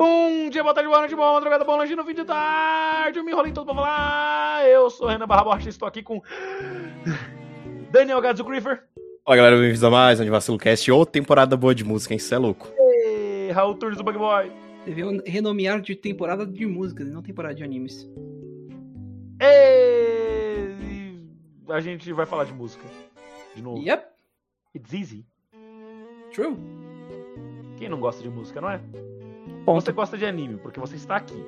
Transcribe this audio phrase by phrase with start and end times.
[0.00, 3.18] Bom dia, boa tarde, boa noite, boa madrugada, bom lanche no fim de tarde.
[3.18, 4.66] Eu me enrolei todo pra falar.
[4.66, 6.22] Eu sou Renan Barra Borges, estou aqui com
[7.90, 8.82] Daniel Gadzo Griffer.
[9.22, 12.16] Fala galera, bem-vindos a mais um Vacilo Cast ou temporada boa de música, hein?
[12.16, 12.66] Isso é louco.
[12.78, 14.50] E Raul Turnes do Bug Boy.
[14.86, 18.08] Deviam renomear de temporada de músicas e não temporada de animes.
[19.38, 21.20] E
[21.70, 22.86] a gente vai falar de música.
[23.54, 23.82] De novo.
[23.82, 24.02] Yep,
[24.74, 25.26] It's easy.
[26.32, 26.56] true.
[27.76, 28.80] Quem não gosta de música, não é?
[29.64, 29.84] Ponto.
[29.84, 31.44] Você gosta de anime, porque você está aqui.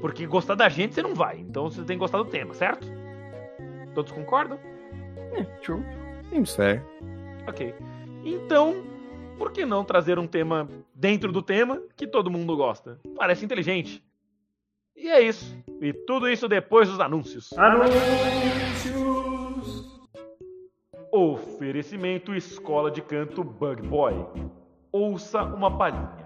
[0.00, 1.38] Porque gostar da gente você não vai.
[1.38, 2.86] Então você tem que gostar do tema, certo?
[3.94, 4.58] Todos concordam?
[5.32, 5.82] É, true.
[6.30, 6.82] Seems fair.
[7.46, 7.74] Ok.
[8.24, 8.82] Então,
[9.38, 13.00] por que não trazer um tema dentro do tema que todo mundo gosta?
[13.16, 14.02] Parece inteligente.
[14.96, 15.56] E é isso.
[15.80, 17.52] E tudo isso depois dos anúncios.
[17.58, 17.92] Anúncios!
[21.10, 24.14] Oferecimento Escola de Canto Bug Boy.
[24.90, 26.21] Ouça uma palhinha.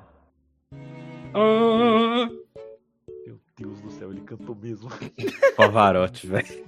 [3.27, 4.89] Meu Deus do céu, ele cantou mesmo.
[5.57, 6.65] Pavarotti, velho.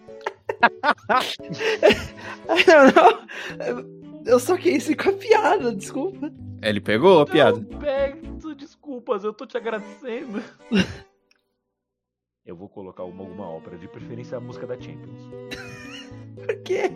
[2.66, 3.98] não, não.
[4.26, 6.30] Eu só quis ir com a piada, desculpa.
[6.62, 7.58] Ele pegou a piada.
[7.58, 10.42] Não peço desculpas, eu tô te agradecendo.
[12.44, 15.20] Eu vou colocar uma, alguma ópera, de preferência a música da Champions.
[16.34, 16.90] Por quê?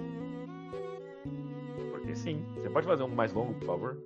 [1.91, 2.43] Porque sim.
[2.57, 3.99] Você pode fazer um mais longo, por favor?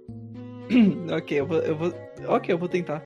[1.17, 1.93] ok, eu vou, eu vou.
[2.29, 3.03] Ok, eu vou tentar.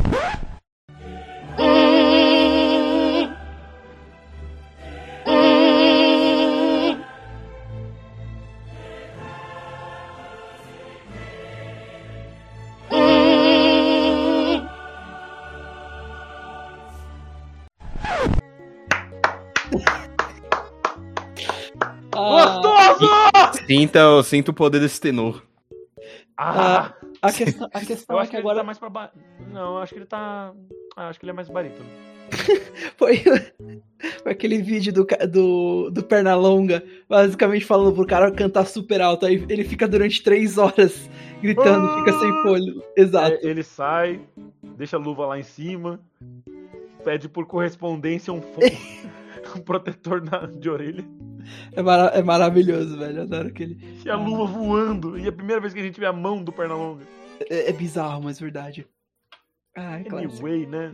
[23.71, 25.45] Sinta, sinta o poder desse tenor.
[26.37, 26.93] Ah,
[27.23, 29.15] a questão, a eu questão é que que ele agora tá mais pra baixo.
[29.53, 30.53] Não, eu acho que ele tá.
[30.97, 31.89] Ah, acho que ele é mais barítono.
[32.99, 33.23] foi,
[34.25, 39.25] aquele vídeo do, do, do Pernalonga, basicamente falando pro cara cantar super alto.
[39.25, 41.09] Aí ele fica durante três horas
[41.41, 42.83] gritando, fica sem folho.
[42.97, 43.37] Exato.
[43.37, 44.21] É, ele sai,
[44.77, 46.01] deixa a luva lá em cima,
[47.05, 48.61] pede por correspondência um, fo-
[49.57, 51.05] um protetor na- de orelha
[51.73, 53.23] É, mara- é maravilhoso, velho.
[53.23, 53.79] Adoro aquele.
[54.05, 55.19] e a luva voando.
[55.19, 57.05] E é a primeira vez que a gente vê a mão do Pernalonga.
[57.49, 58.87] É, é bizarro, mas verdade.
[59.77, 60.29] Ah, é claro.
[60.29, 60.93] Anyway, né?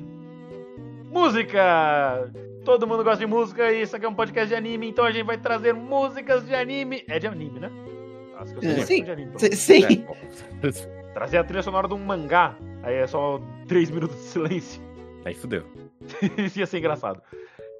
[1.11, 2.31] Música!
[2.65, 5.11] Todo mundo gosta de música e isso aqui é um podcast de anime, então a
[5.13, 7.05] gente vai trazer músicas de anime.
[7.09, 7.71] É de anime, né?
[8.39, 9.05] As que eu sei É, é sim.
[9.05, 9.33] de anime.
[9.33, 10.05] pelo Sim, sim.
[11.15, 14.83] Trazer a trilha sonora de um mangá, aí é só 3 minutos de silêncio.
[15.25, 15.65] Aí fudeu.
[16.37, 17.23] Isso ia ser engraçado.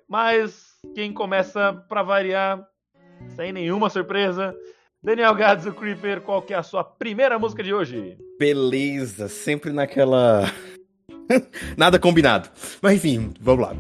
[0.09, 2.65] Mas quem começa pra variar,
[3.35, 4.55] sem nenhuma surpresa,
[5.03, 8.17] Daniel Gadzo Creeper, qual que é a sua primeira música de hoje?
[8.39, 10.45] Beleza, sempre naquela.
[11.77, 12.49] Nada combinado.
[12.81, 13.77] Mas enfim, vamos lá.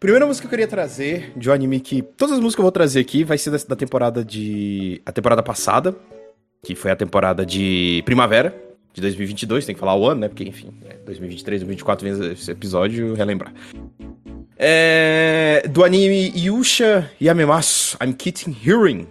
[0.00, 2.00] Primeira música que eu queria trazer de um anime que.
[2.00, 5.02] Todas as músicas que eu vou trazer aqui vai ser da temporada de.
[5.04, 5.94] A temporada passada,
[6.64, 8.65] que foi a temporada de primavera
[8.96, 9.66] de 2022.
[9.66, 10.28] Tem que falar o ano, né?
[10.28, 13.52] Porque, enfim, é 2023, 2024 vem esse episódio, relembrar.
[14.58, 15.62] É.
[15.70, 19.06] Do anime Yusha Yamemasu, I'm Kitten Hearing.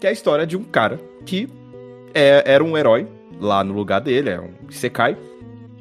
[0.00, 1.48] Que é a história de um cara que
[2.14, 3.08] é- era um herói
[3.40, 5.16] lá no lugar dele, é um Isekai.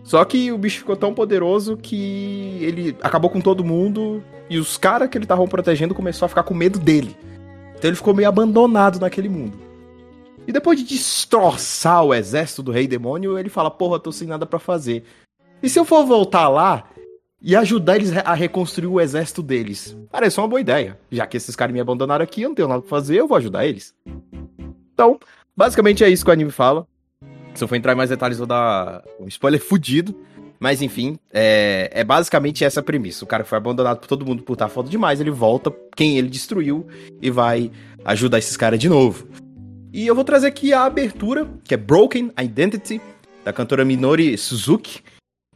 [0.04, 4.78] Só que o bicho ficou tão poderoso que ele acabou com todo mundo e os
[4.78, 7.16] caras que ele tava protegendo começou a ficar com medo dele.
[7.78, 9.58] Então ele ficou meio abandonado naquele mundo.
[10.48, 14.46] E depois de destroçar o exército do Rei Demônio, ele fala: Porra, tô sem nada
[14.46, 15.04] pra fazer.
[15.62, 16.84] E se eu for voltar lá
[17.42, 19.98] e ajudar eles a reconstruir o exército deles?
[20.12, 21.00] Parece uma boa ideia.
[21.12, 23.38] Já que esses caras me abandonaram aqui, eu não tenho nada pra fazer, eu vou
[23.38, 23.94] ajudar eles.
[24.94, 25.20] Então,
[25.56, 26.86] basicamente é isso que o anime fala.
[27.54, 30.16] Se eu for entrar em mais detalhes, vou dar um spoiler fudido.
[30.60, 33.26] Mas enfim, é, é basicamente essa premissa.
[33.26, 36.30] O cara foi abandonado por todo mundo por estar foda demais, ele volta quem ele
[36.30, 36.88] destruiu
[37.22, 37.70] e vai
[38.06, 39.28] ajudar esses caras de novo.
[39.94, 43.00] E eu vou trazer aqui a abertura, que é Broken Identity,
[43.46, 45.04] da cantora Minori Suzuki.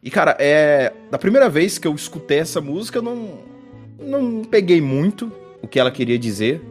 [0.03, 0.93] E cara, é.
[1.09, 3.39] Da primeira vez que eu escutei essa música, eu não.
[3.99, 6.61] Não peguei muito o que ela queria dizer.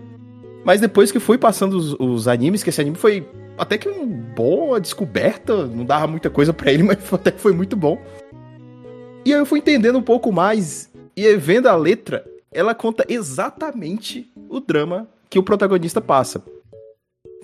[0.64, 3.26] Mas depois que fui passando os, os animes, que esse anime foi
[3.58, 7.52] até que uma boa descoberta, não dava muita coisa para ele, mas até que foi
[7.52, 8.00] muito bom.
[9.24, 14.30] E aí eu fui entendendo um pouco mais, e vendo a letra, ela conta exatamente
[14.48, 16.40] o drama que o protagonista passa.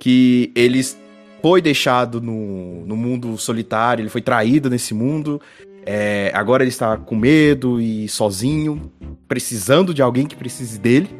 [0.00, 0.98] Que eles
[1.42, 5.40] foi deixado no, no mundo solitário, ele foi traído nesse mundo.
[5.84, 8.92] É, agora ele está com medo e sozinho,
[9.26, 11.10] precisando de alguém que precise dele.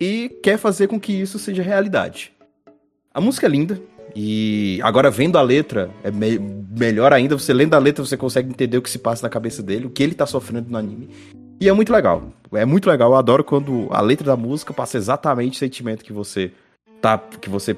[0.00, 2.32] E quer fazer com que isso seja realidade.
[3.14, 3.80] A música é linda.
[4.16, 7.38] E agora vendo a letra, é me melhor ainda.
[7.38, 9.90] Você lendo a letra, você consegue entender o que se passa na cabeça dele, o
[9.90, 11.08] que ele tá sofrendo no anime.
[11.60, 12.32] E é muito legal.
[12.52, 13.12] É muito legal.
[13.12, 16.50] Eu adoro quando a letra da música passa exatamente o sentimento que você
[17.00, 17.18] tá.
[17.18, 17.76] que você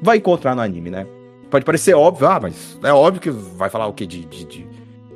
[0.00, 1.06] vai encontrar no anime, né?
[1.50, 4.06] Pode parecer óbvio, ah, mas é óbvio que vai falar o quê?
[4.06, 4.66] De, de, de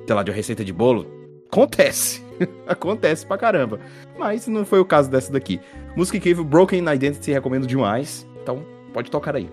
[0.06, 1.06] sei lá, de receita de bolo.
[1.50, 2.22] Acontece.
[2.66, 3.78] Acontece pra caramba.
[4.18, 5.60] Mas não foi o caso dessa daqui.
[5.94, 8.26] Música incrível, Broken Identity, recomendo demais.
[8.42, 9.48] Então, pode tocar aí.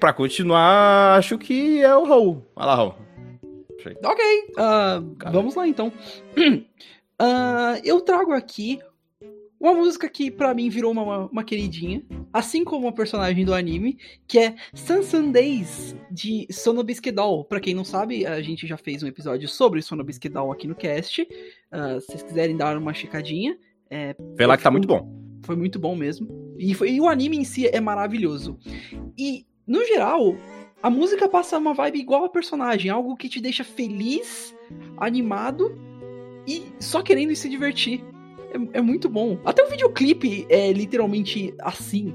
[0.00, 2.44] Pra continuar, acho que é o Raul.
[2.54, 2.94] Vai lá, Raul.
[4.04, 4.24] Ok,
[4.58, 5.02] ah,
[5.32, 5.92] vamos lá então.
[7.20, 8.78] Ah, eu trago aqui
[9.58, 12.00] uma música que pra mim virou uma, uma queridinha,
[12.32, 17.44] assim como a personagem do anime, que é Sansan Days de Sonobisque Doll.
[17.44, 20.76] Pra quem não sabe, a gente já fez um episódio sobre Sonobisque Doll aqui no
[20.76, 21.26] cast.
[21.72, 23.58] Ah, se vocês quiserem dar uma checadinha,
[23.90, 25.12] é, Vê lá que tá muito bom.
[25.44, 26.28] foi muito bom mesmo.
[26.56, 28.56] E, foi- e o anime em si é maravilhoso.
[29.18, 30.34] E, no geral,
[30.82, 34.54] a música passa uma vibe igual a personagem, algo que te deixa feliz,
[34.96, 35.78] animado
[36.46, 38.02] e só querendo se divertir.
[38.72, 39.38] É, é muito bom.
[39.44, 42.14] Até o videoclipe é literalmente assim.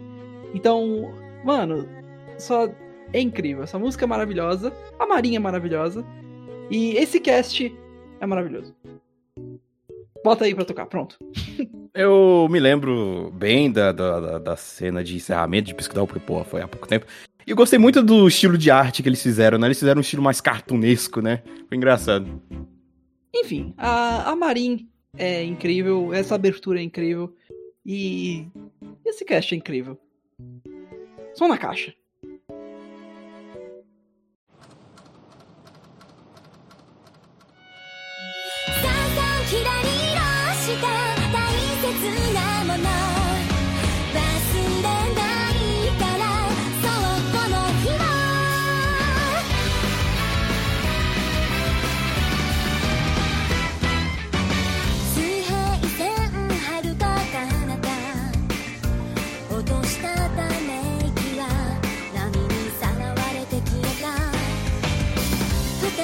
[0.53, 1.13] Então,
[1.45, 1.88] mano,
[2.38, 2.67] só
[3.13, 3.63] é incrível.
[3.63, 6.03] Essa música é maravilhosa, a Marinha é maravilhosa
[6.72, 7.74] e esse cast
[8.19, 8.74] é maravilhoso.
[10.24, 11.17] Bota aí pra tocar, pronto.
[11.93, 16.45] Eu me lembro bem da, da, da- da cena de encerramento de Piscadal, porque, porra,
[16.45, 17.05] foi há pouco tempo.
[17.45, 19.67] E eu gostei muito do estilo de arte que eles fizeram, né?
[19.67, 21.43] Eles fizeram um estilo mais cartunesco, né?
[21.67, 22.41] Foi engraçado.
[23.35, 27.35] Enfim, a, a Marin é incrível, essa abertura é incrível
[27.85, 28.47] e
[29.05, 30.00] esse cast é incrível.
[31.35, 31.93] Som na caixa.
[40.63, 41.12] 「さ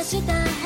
[0.10, 0.59] した。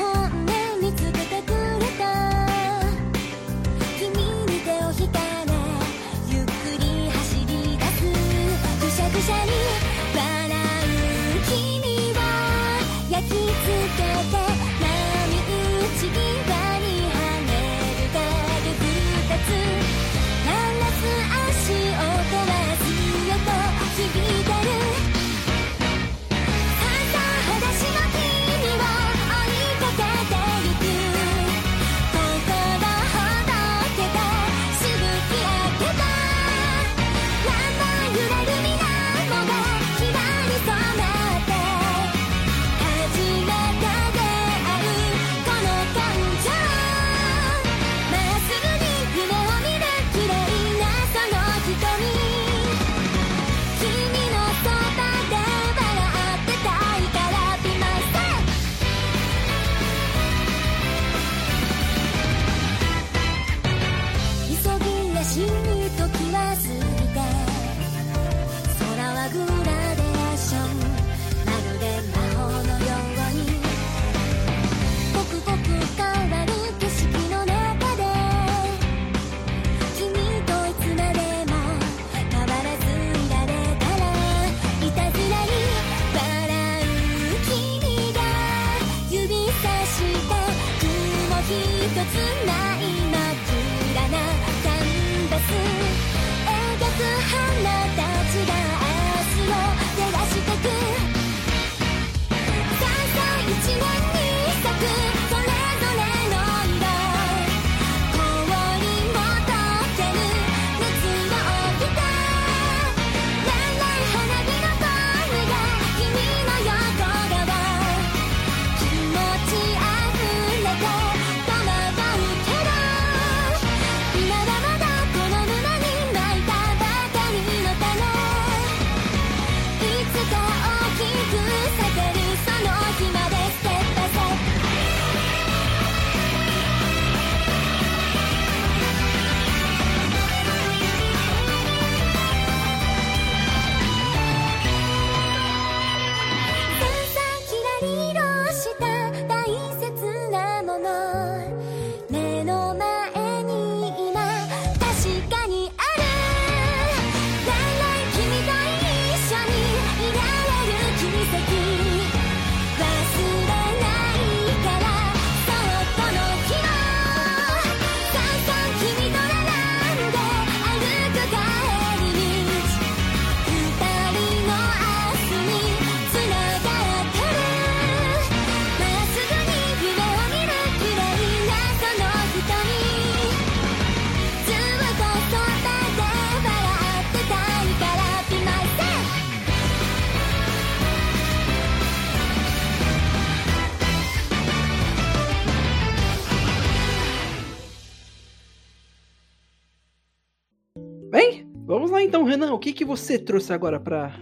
[202.04, 202.52] Então, Renan.
[202.52, 204.12] O que, que você trouxe agora pra,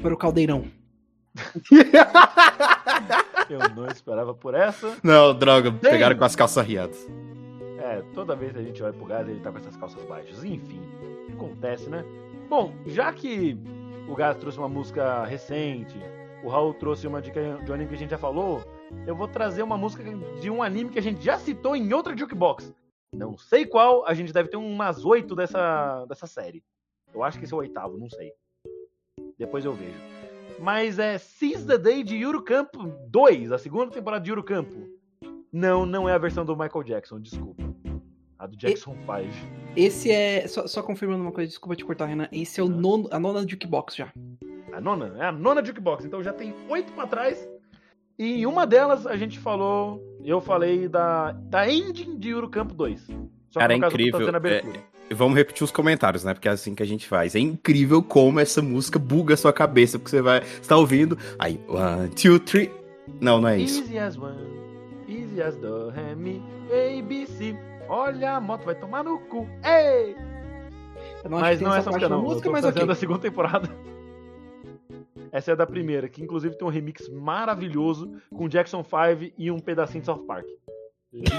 [0.00, 0.64] para o caldeirão?
[3.48, 4.96] Eu não esperava por essa.
[5.02, 7.06] Não, droga, pegaram com as calças riadas.
[7.78, 10.44] É, toda vez que a gente olha pro Gás, ele tá com essas calças baixas.
[10.44, 10.80] Enfim,
[11.32, 12.04] acontece, né?
[12.48, 13.56] Bom, já que
[14.08, 15.98] o Gás trouxe uma música recente,
[16.42, 18.62] o Raul trouxe uma dica de um anime que a gente já falou,
[19.06, 20.02] eu vou trazer uma música
[20.40, 22.72] de um anime que a gente já citou em outra Jukebox.
[23.12, 26.62] Não sei qual, a gente deve ter umas oito dessa, dessa série.
[27.16, 28.30] Eu acho que esse é o oitavo, não sei.
[29.38, 29.98] Depois eu vejo.
[30.60, 34.86] Mas é Seize the Day de Yuru Campo 2, a segunda temporada de Yuru Campo.
[35.50, 37.62] Não, não é a versão do Michael Jackson, desculpa.
[38.38, 39.06] A do Jackson 5.
[39.74, 40.46] Esse é.
[40.46, 42.28] Só, só confirmando uma coisa, desculpa te cortar, Renan.
[42.30, 44.12] Esse é o nono, a nona Jukebox já.
[44.74, 45.16] A nona?
[45.16, 46.04] É a nona Jukebox.
[46.04, 47.48] Então já tem oito pra trás.
[48.18, 50.02] E em uma delas a gente falou.
[50.22, 53.06] Eu falei da, da ending de Yuru Campo 2.
[53.48, 54.34] Só Cara, é no caso eu tô incrível.
[54.34, 54.95] a abertura.
[55.14, 56.34] Vamos repetir os comentários, né?
[56.34, 57.34] Porque é assim que a gente faz.
[57.34, 60.42] É incrível como essa música buga a sua cabeça, porque você vai.
[60.42, 61.16] Você tá ouvindo.
[61.38, 62.70] Aí, one, two, three.
[63.20, 63.82] Não, não é isso.
[63.82, 64.36] Easy as one,
[65.08, 67.56] easy as do, re, mi, a, b, c.
[67.88, 69.48] Olha, a moto vai tomar no cu.
[69.64, 70.16] Ei!
[71.22, 72.22] Eu não Mas não é essa música, não.
[72.22, 72.92] música, mas fazendo ok.
[72.92, 73.68] a segunda temporada.
[75.30, 79.58] Essa é da primeira, que inclusive tem um remix maravilhoso com Jackson 5 e um
[79.58, 80.46] pedacinho de South Park.
[81.12, 81.30] Lindo.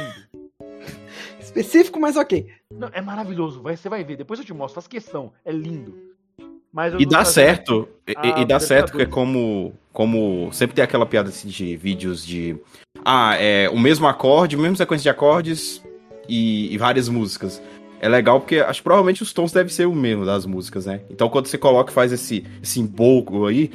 [1.40, 2.48] Específico, mas ok.
[2.72, 4.18] Não, é maravilhoso, vai, você vai ver.
[4.18, 5.32] Depois eu te mostro, faz questão.
[5.46, 6.08] É lindo.
[7.00, 7.88] E dá certo.
[8.08, 9.14] E, e dá versão certo que é adulta.
[9.14, 9.74] como.
[9.92, 10.52] Como.
[10.54, 12.56] Sempre tem aquela piada assim, de vídeos de.
[13.04, 15.82] Ah, é o mesmo acorde, a mesma sequência de acordes
[16.28, 17.62] e, e várias músicas.
[18.00, 21.02] É legal porque acho que provavelmente os tons devem ser o mesmo das músicas, né?
[21.10, 23.72] Então quando você coloca e faz esse, esse embolco aí,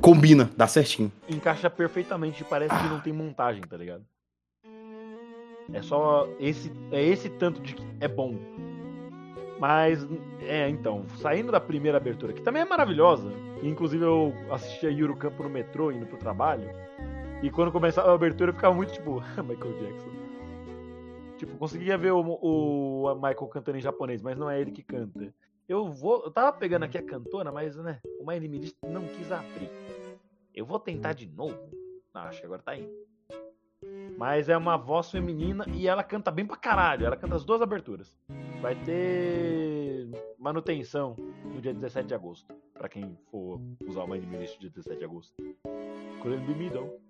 [0.00, 1.12] combina, dá certinho.
[1.28, 4.02] encaixa perfeitamente, parece que não tem montagem, tá ligado?
[5.72, 8.36] É só esse é esse tanto de que é bom.
[9.58, 10.06] Mas
[10.40, 13.30] é, então, saindo da primeira abertura, que também é maravilhosa,
[13.62, 16.68] inclusive eu assistia Yuru Campo no metrô indo pro trabalho,
[17.42, 20.10] e quando começava a abertura eu ficava muito tipo, Michael Jackson.
[21.38, 25.32] Tipo, conseguia ver o, o Michael cantando em japonês, mas não é ele que canta.
[25.68, 29.70] Eu vou, eu tava pegando aqui a cantora, mas né, o List não quis abrir.
[30.54, 31.58] Eu vou tentar de novo.
[32.14, 32.92] Ah, acho que agora tá indo.
[34.22, 37.04] Mas é uma voz feminina e ela canta bem pra caralho.
[37.04, 38.16] Ela canta as duas aberturas.
[38.60, 40.08] Vai ter
[40.38, 42.54] manutenção no dia 17 de agosto.
[42.72, 45.34] Pra quem for usar o My Name List dia 17 de agosto.
[46.20, 47.00] Couldn't be me, though.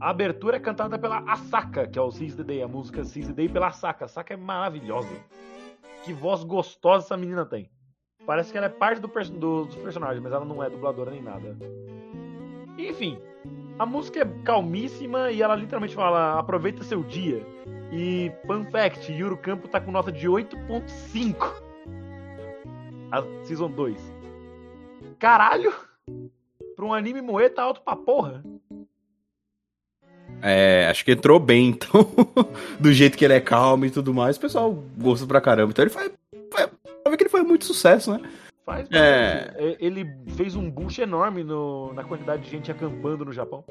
[0.00, 2.62] A abertura é cantada pela Asaka, que é o Seize the Day.
[2.62, 4.06] A música Seize the Day pela Asaka.
[4.06, 5.14] Asaka é maravilhosa.
[6.02, 7.70] Que voz gostosa essa menina tem.
[8.24, 11.10] Parece que ela é parte do perso- do- dos personagens, mas ela não é dubladora
[11.10, 11.58] nem nada.
[12.78, 13.18] Enfim,
[13.80, 17.42] a música é calmíssima e ela literalmente fala: aproveita seu dia.
[17.90, 21.54] E, fun fact, Yuru Campo tá com nota de 8.5.
[23.10, 23.96] A Season 2.
[25.18, 25.72] Caralho!
[26.76, 28.44] Pra um anime moe tá alto pra porra.
[30.42, 32.06] É, acho que entrou bem, então.
[32.78, 35.70] do jeito que ele é calmo e tudo mais, o pessoal gosta pra caramba.
[35.70, 36.12] Então ele faz.
[37.08, 38.30] ver que ele faz muito sucesso, né?
[38.70, 38.76] É.
[38.78, 38.96] bastante.
[38.96, 40.06] É, Ele
[40.36, 43.64] fez um boost enorme no- na quantidade de gente acampando no Japão.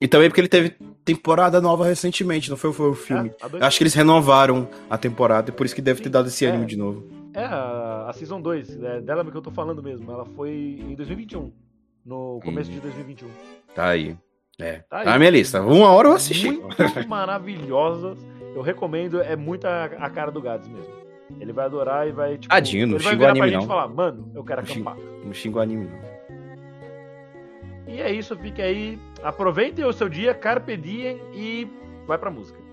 [0.00, 3.32] E também porque ele teve temporada nova recentemente, não foi, foi o filme.
[3.42, 6.08] É, dois- Eu acho que eles renovaram a temporada, e por isso que deve ter
[6.08, 6.50] dado esse É.
[6.50, 7.04] ânimo de novo.
[7.34, 10.10] É, a, a Season 2, é dela que eu tô falando mesmo.
[10.10, 10.50] Ela foi
[10.88, 11.52] em 2021.
[12.06, 13.28] No começo de 2021.
[13.74, 14.16] Tá aí.
[14.60, 14.78] É.
[14.88, 15.04] Tá aí.
[15.04, 15.60] Tá na minha lista.
[15.62, 16.50] Uma hora eu assisti.
[16.50, 16.76] Muito
[17.08, 18.18] maravilhosas.
[18.54, 20.92] Eu recomendo, é muito a, a cara do Gads mesmo.
[21.40, 22.48] Ele vai adorar e vai, tipo.
[22.48, 23.64] Tadinho, não xinga o anime, gente não.
[23.64, 24.96] e falar, mano, eu quero Não acampar.
[25.24, 26.08] Não xinga o anime, não.
[27.86, 28.98] E é isso, fique aí.
[29.22, 31.68] Aproveitem o seu dia, carpe diem e
[32.06, 32.67] vai pra música.「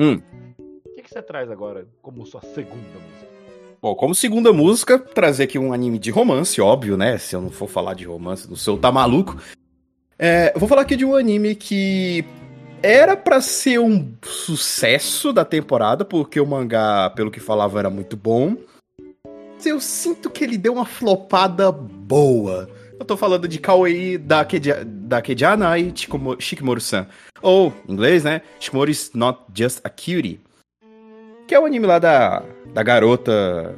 [0.00, 0.20] Hum.
[0.58, 3.32] o que, que você traz agora como sua segunda música?
[3.80, 7.18] Bom, como segunda música, trazer aqui um anime de romance, óbvio, né?
[7.18, 9.36] Se eu não for falar de romance, do seu tá maluco.
[10.18, 12.24] É, vou falar aqui de um anime que
[12.82, 18.16] era pra ser um sucesso da temporada, porque o mangá, pelo que falava, era muito
[18.16, 18.56] bom.
[19.54, 22.68] Mas eu sinto que ele deu uma flopada boa.
[22.98, 25.92] Eu tô falando de Kawaii da, Kedia, da Kediana e
[26.38, 27.06] Shikimoru-san.
[27.40, 28.42] Ou, em inglês, né?
[28.60, 30.40] Shikimoru is not just a cutie.
[31.46, 33.74] Que é o anime lá da, da garota,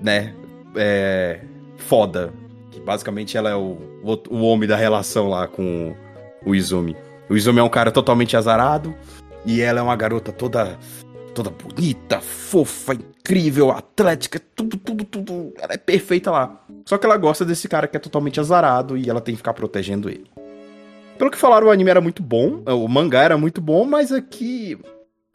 [0.00, 0.34] né?
[0.76, 1.40] É,
[1.76, 2.32] foda.
[2.70, 5.94] Que basicamente ela é o, o, o homem da relação lá com
[6.44, 6.96] o Izumi.
[7.28, 8.94] O Izumi é um cara totalmente azarado.
[9.44, 10.78] E ela é uma garota toda.
[11.34, 15.52] Toda bonita, fofa, incrível, atlética, tudo, tudo, tudo.
[15.60, 16.64] Ela é perfeita lá.
[16.86, 19.52] Só que ela gosta desse cara que é totalmente azarado e ela tem que ficar
[19.52, 20.26] protegendo ele.
[21.18, 24.78] Pelo que falaram, o anime era muito bom, o mangá era muito bom, mas aqui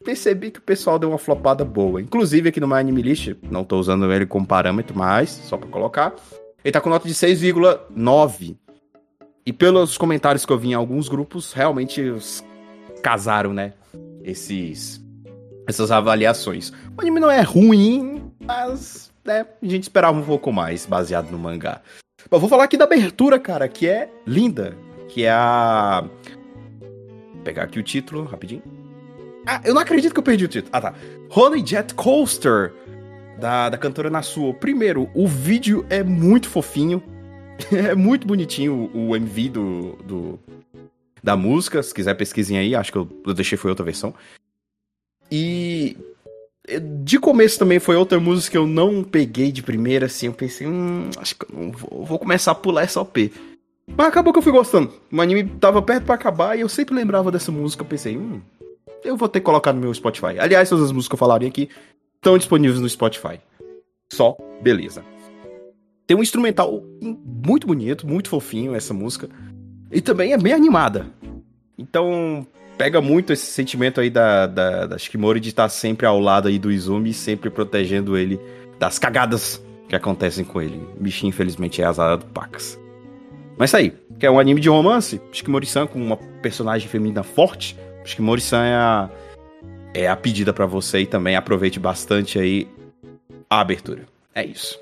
[0.03, 2.01] percebi que o pessoal deu uma flopada boa.
[2.01, 5.69] Inclusive aqui no My Anime List, não tô usando ele como parâmetro, mas só pra
[5.69, 6.15] colocar,
[6.63, 8.57] ele tá com nota de 6,9.
[9.45, 12.01] E pelos comentários que eu vi em alguns grupos, realmente
[13.01, 13.73] casaram, né?
[14.23, 15.02] Esses
[15.67, 16.71] essas avaliações.
[16.97, 21.39] O anime não é ruim, mas né, a gente esperava um pouco mais baseado no
[21.39, 21.81] mangá.
[22.29, 24.75] Eu vou falar aqui da abertura, cara, que é linda,
[25.09, 26.05] que é a
[27.33, 28.63] Vou pegar aqui o título rapidinho.
[29.45, 30.69] Ah, eu não acredito que eu perdi o título.
[30.71, 30.93] Ah, tá.
[31.29, 32.73] Honey Jet Coaster,
[33.37, 34.53] da, da cantora Nasuo.
[34.53, 37.03] Primeiro, o vídeo é muito fofinho.
[37.71, 40.39] é muito bonitinho o, o MV do, do,
[41.21, 41.83] da música.
[41.83, 42.73] Se quiser, pesquisem aí.
[42.73, 44.13] Acho que eu, eu deixei foi outra versão.
[45.35, 45.97] E
[47.03, 50.27] de começo também foi outra música que eu não peguei de primeira, assim.
[50.27, 53.33] Eu pensei, hum, acho que eu não vou, vou começar a pular essa OP.
[53.87, 54.93] Mas acabou que eu fui gostando.
[55.11, 57.81] O anime tava perto pra acabar e eu sempre lembrava dessa música.
[57.81, 58.41] Eu pensei, hum,
[59.03, 60.37] eu vou ter que colocar no meu Spotify.
[60.37, 61.67] Aliás, todas as músicas que eu falarei aqui
[62.17, 63.39] estão disponíveis no Spotify.
[64.11, 65.03] Só beleza.
[66.05, 69.27] Tem um instrumental muito bonito, muito fofinho essa música.
[69.91, 71.07] E também é bem animada.
[71.75, 72.45] Então,
[72.77, 76.57] pega muito esse sentimento aí da, da, da Shikimori de estar sempre ao lado aí
[76.59, 78.39] do Izumi, sempre protegendo ele
[78.79, 80.77] das cagadas que acontecem com ele.
[80.97, 82.79] O bichinho, infelizmente, é azarado pacas.
[83.57, 87.77] Mas isso aí, que é um anime de romance, Shikimori-san com uma personagem feminina forte.
[88.03, 89.09] Shikimori-san é a,
[89.93, 92.67] é a pedida pra você e também aproveite bastante aí
[93.49, 94.03] a abertura.
[94.33, 94.79] É isso.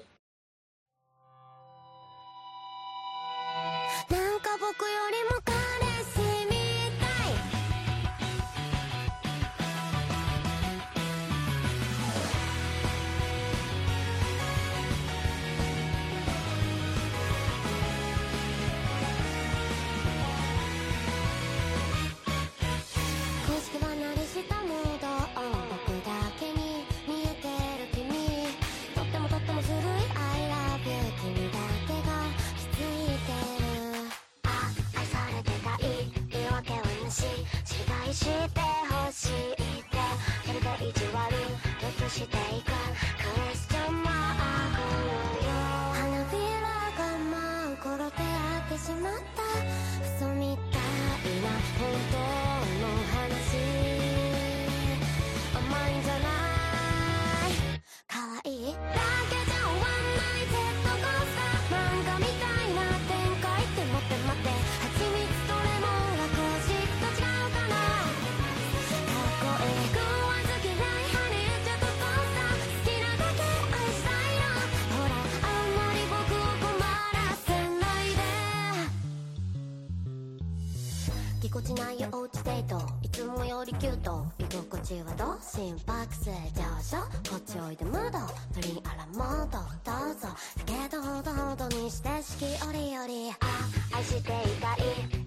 [84.91, 86.97] 心拍数上昇
[87.29, 88.19] こっちおいで窓
[88.53, 89.57] プリンあらもっと
[89.89, 93.05] どうぞだけどほどほどにして四季折々
[93.39, 94.77] あ愛していたい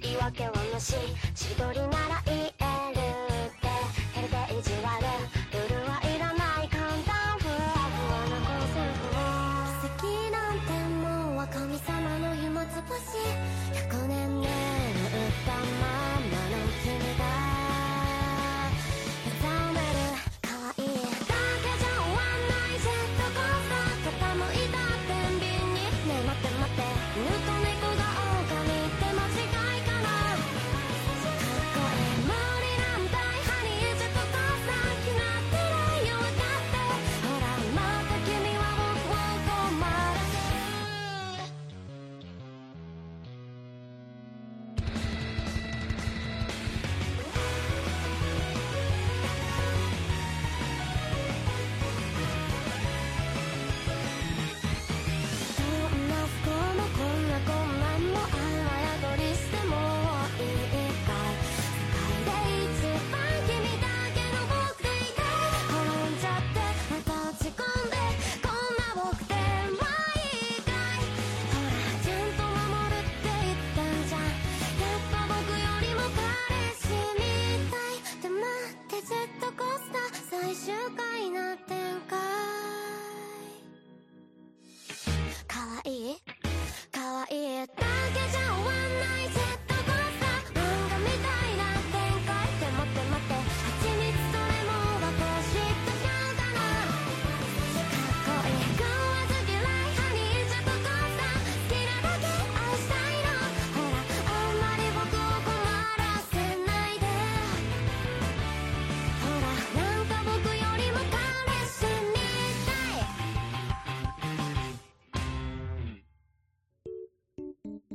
[0.02, 0.92] 言い訳はなし
[1.34, 2.53] 千鳥ならいい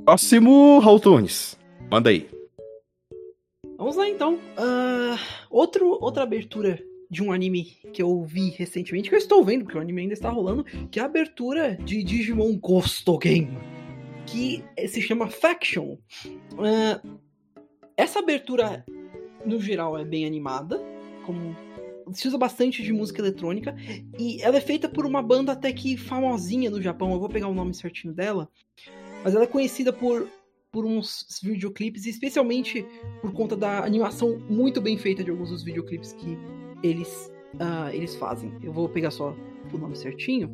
[0.10, 1.56] Próximo, Raul Tunes.
[1.88, 2.28] Manda aí.
[3.78, 4.39] Vamos lá então.
[4.58, 5.19] Ah,
[5.52, 9.78] outro, outra abertura de um anime que eu vi recentemente, que eu estou vendo, porque
[9.78, 13.56] o anime ainda está rolando, que é a abertura de Digimon Ghost Game,
[14.26, 15.95] que se chama Faction.
[16.58, 17.00] Ah,
[17.95, 18.84] essa abertura,
[19.45, 20.82] no geral, é bem animada,
[21.24, 21.56] como
[22.12, 23.76] se usa bastante de música eletrônica,
[24.17, 27.48] e ela é feita por uma banda até que famosinha no Japão, eu vou pegar
[27.48, 28.50] o nome certinho dela,
[29.23, 30.27] mas ela é conhecida por
[30.71, 32.86] por uns videoclipes, especialmente
[33.21, 36.38] por conta da animação muito bem feita de alguns dos videoclipes que
[36.84, 38.53] eles, ah, eles fazem.
[38.62, 39.36] Eu vou pegar só
[39.73, 40.53] o nome certinho.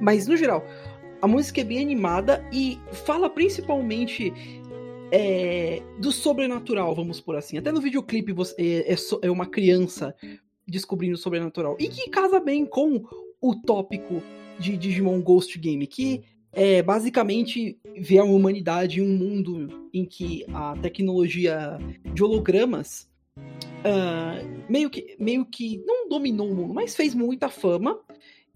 [0.00, 0.64] Mas, no geral,
[1.20, 4.32] a música é bem animada e fala principalmente
[5.10, 7.58] é, do sobrenatural, vamos por assim.
[7.58, 8.54] Até no videoclipe você,
[8.86, 10.14] é, é é uma criança
[10.66, 11.76] descobrindo o sobrenatural.
[11.78, 13.04] E que casa bem com
[13.40, 14.22] o tópico
[14.58, 16.22] de Digimon Ghost Game, que
[16.54, 21.78] é basicamente ver a humanidade em um mundo em que a tecnologia
[22.12, 23.08] de hologramas
[23.84, 24.38] ah,
[24.68, 27.98] meio, que, meio que não dominou o mundo, mas fez muita fama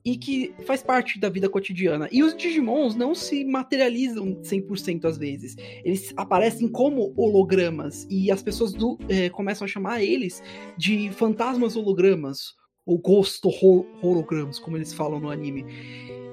[0.04, 2.08] e que faz parte da vida cotidiana.
[2.10, 5.56] E os Digimons não se materializam 100% às vezes.
[5.84, 10.42] Eles aparecem como hologramas e as pessoas do- eh, começam a chamar eles
[10.78, 12.54] de fantasmas hologramas
[12.86, 15.66] ou ghost hol- hologramas, como eles falam no anime.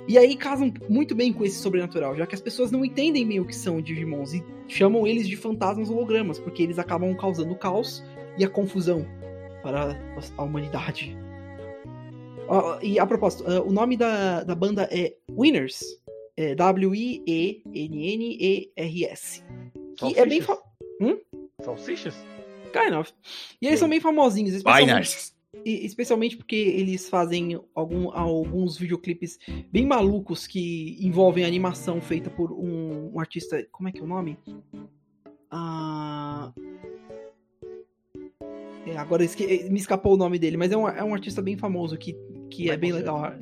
[0.08, 3.40] E aí casam muito bem com esse sobrenatural, já que as pessoas não entendem bem
[3.40, 8.04] o que são Digimons e chamam eles de fantasmas hologramas, porque eles acabam causando caos
[8.38, 9.06] e a confusão
[9.64, 10.00] para
[10.38, 11.18] a humanidade.
[12.48, 15.84] Ó, e a propósito, ah, o nome da, da banda é Winners.
[16.38, 17.64] É W-I-E-N-N-E-R-S.
[19.98, 20.42] Que é bem.
[20.42, 20.58] Fa...
[21.64, 22.16] Salsichas?
[22.74, 23.14] Kind of.
[23.62, 25.35] E eles são bem famosinhos, especialmente, Biners.
[25.64, 29.38] E- especialmente porque eles fazem algum- alguns videoclipes
[29.72, 33.66] bem malucos que envolvem animação feita por um, um artista.
[33.72, 34.38] Como é que é o nome?
[35.52, 36.52] Ah.
[38.88, 41.58] É, agora esque- me escapou o nome dele, mas é um, é um artista bem
[41.58, 42.14] famoso que,
[42.52, 43.00] que é bem Cera.
[43.00, 43.34] legal.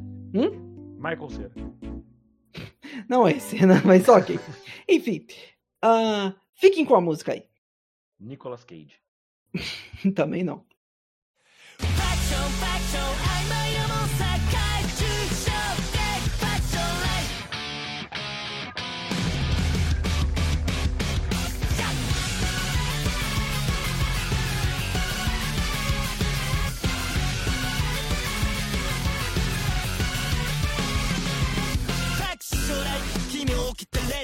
[0.98, 1.52] Michael Cera.
[3.10, 3.82] Não é né?
[3.86, 4.40] mas ok.
[4.88, 5.26] Enfim.
[5.82, 7.44] ah, fiquem com a música aí.
[8.20, 8.94] Nicolas Cage.
[10.16, 10.64] Também não.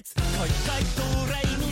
[0.01, 1.68] かいとうれいに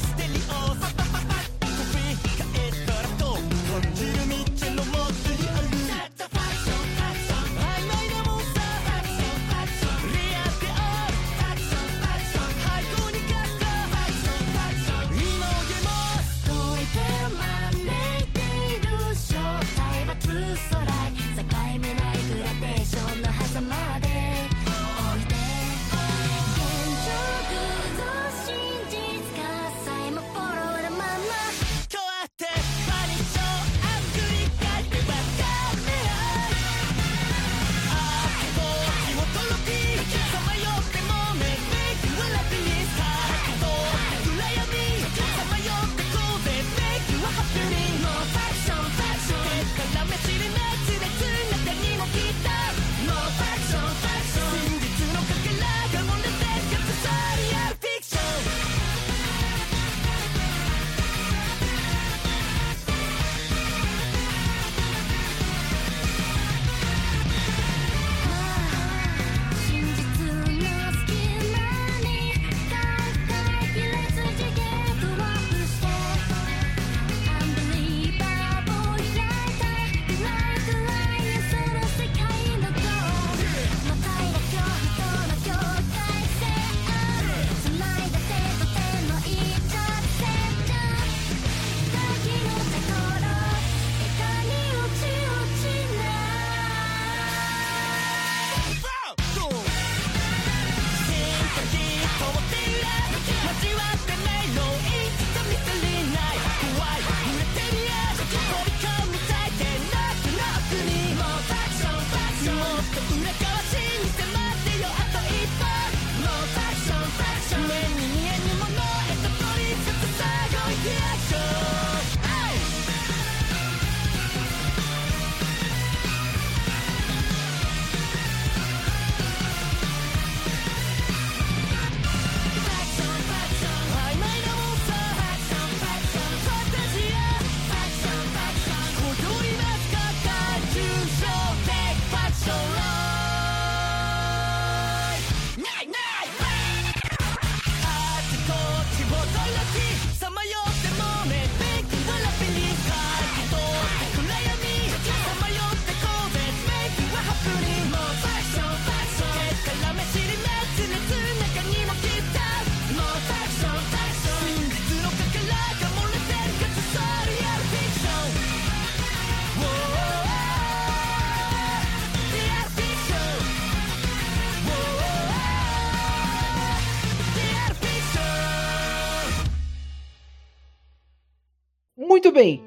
[182.38, 182.64] bem.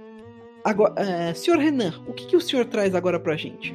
[0.64, 3.73] Agora, é, senhor Renan, o que, que o senhor traz agora pra gente?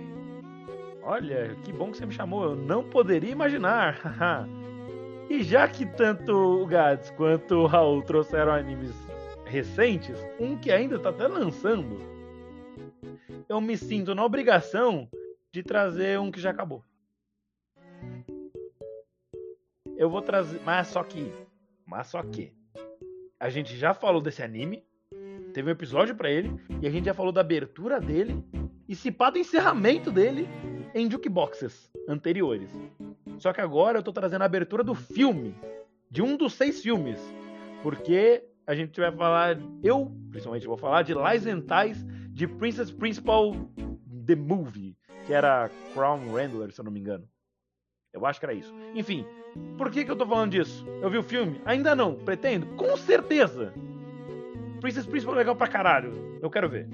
[1.02, 2.44] Olha, que bom que você me chamou.
[2.44, 3.98] Eu não poderia imaginar.
[5.30, 8.92] e já que tanto o Gads quanto o Raul trouxeram animes
[9.46, 11.98] recentes, um que ainda tá até lançando,
[13.48, 15.10] eu me sinto na obrigação
[15.50, 16.84] de trazer um que já acabou.
[19.96, 20.60] Eu vou trazer.
[20.66, 21.32] Mas só que.
[21.86, 22.52] Mas só que.
[23.40, 24.85] A gente já falou desse anime.
[25.56, 26.54] Teve um episódio pra ele.
[26.82, 28.44] E a gente já falou da abertura dele.
[28.90, 30.50] E se pá do encerramento dele
[30.94, 32.70] em jukeboxes anteriores.
[33.38, 35.56] Só que agora eu tô trazendo a abertura do filme.
[36.12, 37.22] De um dos seis filmes.
[37.82, 39.58] Porque a gente vai falar.
[39.82, 42.04] Eu, principalmente, vou falar de Ties
[42.34, 43.56] de Princess Principal
[44.28, 44.98] The Movie.
[45.26, 47.26] Que era Crown Randler, se eu não me engano.
[48.12, 48.74] Eu acho que era isso.
[48.94, 49.26] Enfim,
[49.78, 50.86] por que, que eu tô falando disso?
[51.02, 51.62] Eu vi o filme?
[51.64, 52.14] Ainda não.
[52.14, 52.66] Pretendo?
[52.76, 53.74] Com certeza.
[54.86, 56.38] Princess Principal é legal pra caralho.
[56.40, 56.88] Eu quero ver.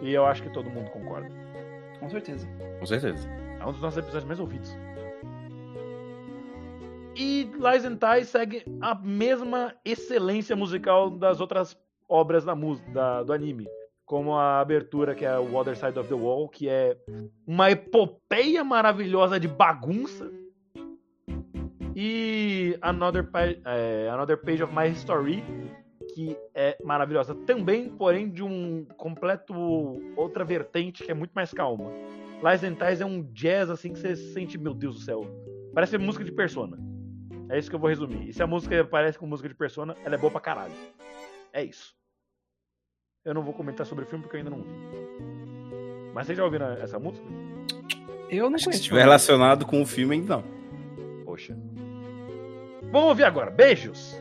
[0.00, 1.28] E eu acho que todo mundo concorda.
[2.00, 2.48] Com certeza.
[2.80, 3.28] Com certeza.
[3.60, 4.74] É um dos nossos episódios mais ouvidos.
[7.14, 11.76] E Lies and Ties segue a mesma excelência musical das outras
[12.08, 13.66] obras da música, da- do anime.
[14.06, 16.96] Como a abertura, que é o Other Side of the Wall, que é
[17.46, 20.30] uma epopeia maravilhosa de bagunça.
[21.94, 25.44] E Another, Pa- é, Another Page of My History,
[26.14, 29.54] que é maravilhosa também, porém de um completo
[30.16, 31.90] outra vertente que é muito mais calma.
[32.42, 35.26] Lies and Ties é um jazz assim que você sente, meu Deus do céu.
[35.74, 36.76] Parece música de Persona.
[37.48, 38.28] É isso que eu vou resumir.
[38.28, 40.74] E se a música parece com música de Persona, ela é boa pra caralho.
[41.52, 41.94] É isso.
[43.24, 44.70] Eu não vou comentar sobre o filme porque eu ainda não vi.
[46.12, 47.24] Mas vocês já ouviram essa música?
[48.28, 48.80] Eu não Acho que se conheço.
[48.82, 50.42] estiver relacionado com o filme, então.
[51.24, 51.56] Poxa.
[52.90, 53.50] Vamos ouvir agora.
[53.50, 54.20] Beijos!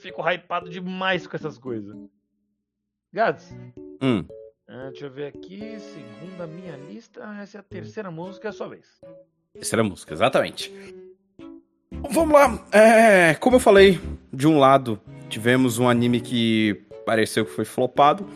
[0.00, 1.96] Fico hypado demais com essas coisas.
[3.12, 3.54] Gads,
[4.02, 4.24] Hum.
[4.68, 5.78] ah, deixa eu ver aqui.
[5.78, 8.86] Segundo a minha lista, essa é a terceira música, é a sua vez.
[9.54, 10.72] Terceira música, exatamente.
[12.10, 12.64] Vamos lá.
[12.72, 14.00] É, como eu falei,
[14.32, 14.98] de um lado
[15.28, 18.26] tivemos um anime que pareceu que foi flopado.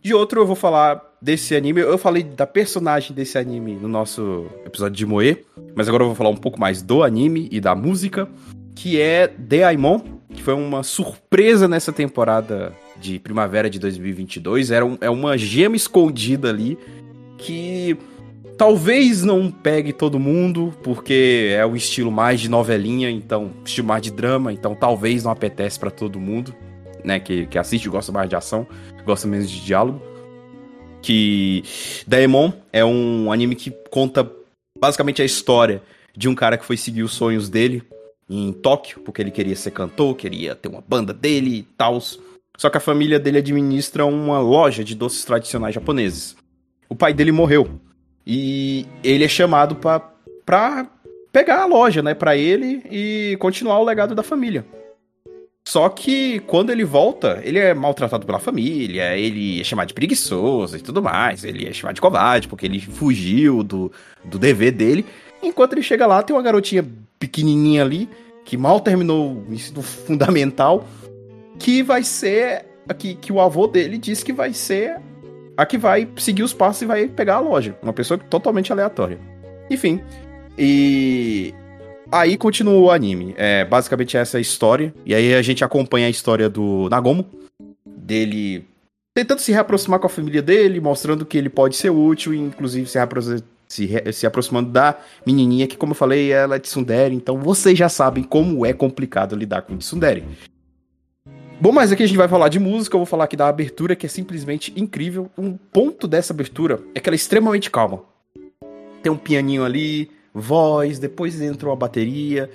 [0.00, 1.80] De outro, eu vou falar desse anime.
[1.80, 5.44] Eu falei da personagem desse anime no nosso episódio de Moe,
[5.74, 8.28] mas agora eu vou falar um pouco mais do anime e da música,
[8.76, 10.00] que é Deaimon,
[10.44, 14.70] foi uma surpresa nessa temporada de primavera de 2022.
[14.70, 16.78] Era um- é uma gema escondida ali
[17.38, 17.96] que
[18.58, 24.02] talvez não pegue todo mundo, porque é um estilo mais de novelinha, então estilo mais
[24.02, 26.54] de drama, então talvez não apetece pra todo mundo,
[27.02, 28.66] né, que, que assiste, gosta mais de ação,
[29.06, 30.00] gosta menos de diálogo.
[31.00, 31.62] Que
[32.06, 34.30] Daemon é um anime que conta
[34.78, 35.82] basicamente a história
[36.16, 37.82] de um cara que foi seguir os sonhos dele
[38.28, 41.98] em Tóquio, porque ele queria ser cantor, queria ter uma banda dele e tal.
[42.56, 46.36] Só que a família dele administra uma loja de doces tradicionais japoneses.
[46.88, 47.80] O pai dele morreu.
[48.26, 50.00] E ele é chamado pra,
[50.46, 50.88] pra
[51.32, 54.64] pegar a loja, né, pra ele e continuar o legado da família.
[55.66, 60.76] Só que quando ele volta, ele é maltratado pela família, ele é chamado de preguiçoso
[60.76, 63.90] e tudo mais, ele é chamado de covarde porque ele fugiu do,
[64.22, 65.06] do dever dele.
[65.42, 66.86] Enquanto ele chega lá, tem uma garotinha
[67.18, 68.08] pequenininha ali,
[68.44, 70.86] que mal terminou o ensino fundamental,
[71.58, 72.66] que vai ser
[72.98, 75.00] que, que o avô dele disse que vai ser
[75.56, 77.76] a que vai seguir os passos e vai pegar a loja.
[77.82, 79.18] Uma pessoa totalmente aleatória.
[79.70, 80.00] Enfim.
[80.58, 81.54] E.
[82.12, 83.34] Aí continua o anime.
[83.36, 84.92] É basicamente essa é a história.
[85.06, 87.24] E aí a gente acompanha a história do Nagomo.
[87.86, 88.66] Dele
[89.14, 92.98] tentando se reaproximar com a família dele, mostrando que ele pode ser útil, inclusive se,
[93.68, 94.96] se, se aproximando da
[95.26, 98.72] menininha, que como eu falei, ela é de Tsundere, então vocês já sabem como é
[98.72, 100.24] complicado lidar com Tsundere.
[101.60, 103.94] Bom, mas aqui a gente vai falar de música, eu vou falar aqui da abertura,
[103.94, 105.30] que é simplesmente incrível.
[105.38, 108.02] Um ponto dessa abertura é que ela é extremamente calma.
[109.02, 112.50] Tem um pianinho ali, voz, depois entra uma bateria.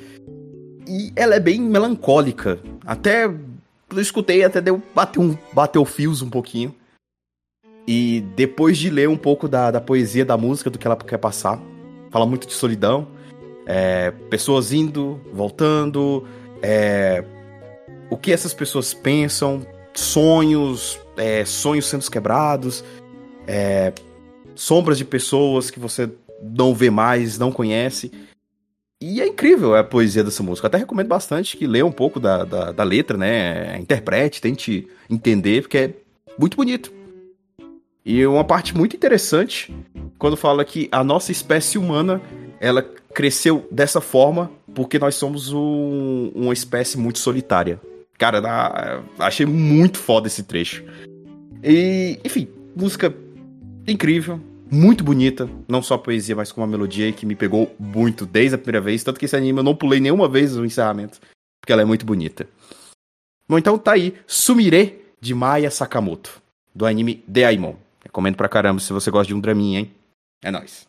[0.88, 2.60] E ela é bem melancólica.
[2.86, 6.76] Até eu escutei, até deu bateu, um, bateu fios um pouquinho.
[7.92, 11.18] E depois de ler um pouco da, da poesia da música, do que ela quer
[11.18, 11.60] passar,
[12.12, 13.08] fala muito de solidão,
[13.66, 16.24] é, pessoas indo, voltando,
[16.62, 17.24] é,
[18.08, 19.66] o que essas pessoas pensam,
[19.96, 22.84] sonhos, é, sonhos sendo quebrados,
[23.48, 23.92] é,
[24.54, 26.12] sombras de pessoas que você
[26.44, 28.12] não vê mais, não conhece.
[29.02, 30.68] E é incrível a poesia dessa música.
[30.68, 33.80] Até recomendo bastante que leia um pouco da, da, da letra, né?
[33.80, 35.94] Interprete, tente entender, porque é
[36.38, 36.99] muito bonito.
[38.06, 39.74] E uma parte muito interessante,
[40.18, 42.22] quando fala que a nossa espécie humana,
[42.60, 42.82] ela
[43.14, 47.80] cresceu dessa forma porque nós somos um- uma espécie muito solitária.
[48.18, 50.84] Cara, na- achei muito foda esse trecho.
[51.64, 53.14] E, enfim, música
[53.88, 54.40] incrível,
[54.72, 55.50] muito bonita.
[55.68, 58.82] Não só a poesia, mas com uma melodia que me pegou muito desde a primeira
[58.82, 59.04] vez.
[59.04, 61.20] Tanto que esse anime eu não pulei nenhuma vez o encerramento,
[61.62, 62.48] porque ela é muito bonita.
[63.48, 66.42] Bom, então tá aí, Sumire de Maya Sakamoto,
[66.74, 67.76] do anime Deaimon.
[68.10, 69.92] Recomendo pra caramba se você gosta de um draminha, hein?
[70.42, 70.89] É nóis.「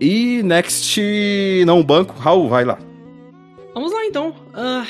[0.00, 1.00] E next,
[1.66, 2.78] não banco, Raul, vai lá.
[3.74, 4.34] Vamos lá então.
[4.54, 4.86] Ah,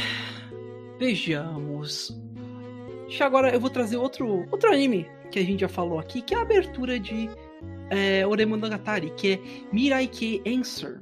[0.99, 2.17] vejamos.
[3.09, 6.35] Que agora eu vou trazer outro, outro anime que a gente já falou aqui, que
[6.35, 7.29] é a abertura de
[7.91, 9.41] é, Oremonogatari, que é
[9.73, 11.01] Mirai Ke Answer.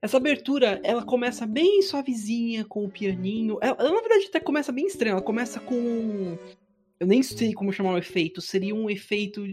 [0.00, 3.58] Essa abertura, ela começa bem suavezinha, com o pianinho.
[3.62, 5.12] Ela, ela, na verdade, até começa bem estranha.
[5.12, 6.36] Ela começa com...
[7.00, 8.40] Eu nem sei como chamar o efeito.
[8.42, 9.46] Seria um efeito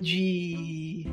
[0.00, 1.06] de...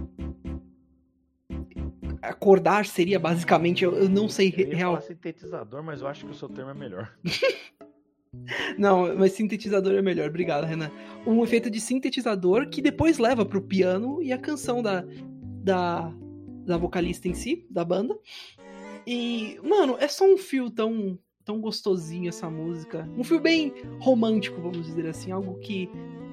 [2.29, 3.83] Acordar seria basicamente...
[3.83, 4.91] Eu, eu não sei Eu real.
[4.93, 7.11] falar sintetizador, mas eu acho que o seu termo é melhor.
[8.77, 10.29] Não, mas sintetizador é melhor.
[10.29, 10.91] Obrigado, Renan.
[11.25, 15.03] Um efeito de sintetizador que depois leva pro piano e a canção da,
[15.63, 16.13] da,
[16.65, 18.17] da vocalista em si, da banda.
[19.05, 23.09] E, mano, é só um fio tão, tão gostosinho essa música.
[23.17, 25.31] Um fio bem romântico, vamos dizer assim.
[25.31, 25.89] Algo que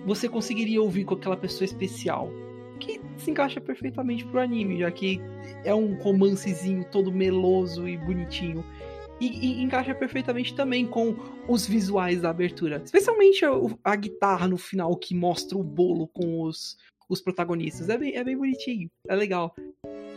[0.06, 2.30] você conseguiria ouvir com aquela pessoa especial.
[2.82, 5.20] Que se encaixa perfeitamente pro anime, já que
[5.64, 8.64] é um romancezinho todo meloso e bonitinho.
[9.20, 11.14] E, e encaixa perfeitamente também com
[11.48, 12.82] os visuais da abertura.
[12.84, 13.50] Especialmente a,
[13.84, 16.76] a guitarra no final que mostra o bolo com os,
[17.08, 17.88] os protagonistas.
[17.88, 19.54] É bem, é bem bonitinho, é legal.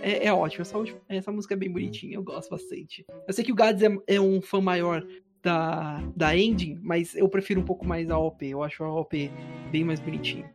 [0.01, 3.05] É, é ótimo, essa, essa música é bem bonitinha, eu gosto bastante.
[3.27, 5.05] Eu sei que o Gads é, é um fã maior
[5.43, 8.43] da, da ending, mas eu prefiro um pouco mais a OP.
[8.47, 9.29] Eu acho a OP
[9.71, 10.51] bem mais bonitinha.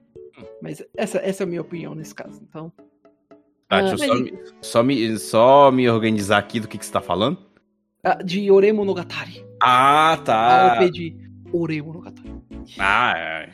[0.63, 2.73] Mas essa, essa é a minha opinião nesse caso, então.
[3.69, 6.85] Tá, deixa eu Ah, só, me, só, me, só me organizar aqui do que, que
[6.85, 7.39] você tá falando.
[8.03, 9.45] Ah, De Oremonogatari.
[9.63, 10.77] Ah, A tá.
[10.81, 11.17] OP de
[11.53, 12.31] Oremonogatari.
[12.79, 13.49] Ah, é.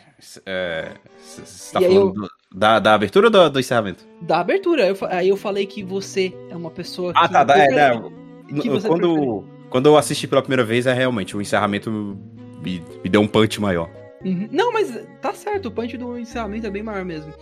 [0.47, 4.07] é, Você você tá E falando do- da, da abertura ou do, do encerramento?
[4.23, 7.35] Da abertura, eu, aí eu falei que você é uma pessoa Ah, que.
[7.35, 11.43] tá, dá, é, prefere- você Quando, quando eu assisti pela primeira vez, é realmente, o
[11.43, 13.91] encerramento me, me deu um punch maior.
[14.26, 14.48] Uhum.
[14.52, 14.90] Não, mas
[15.22, 17.34] tá certo, o punch do encerramento é bem maior mesmo.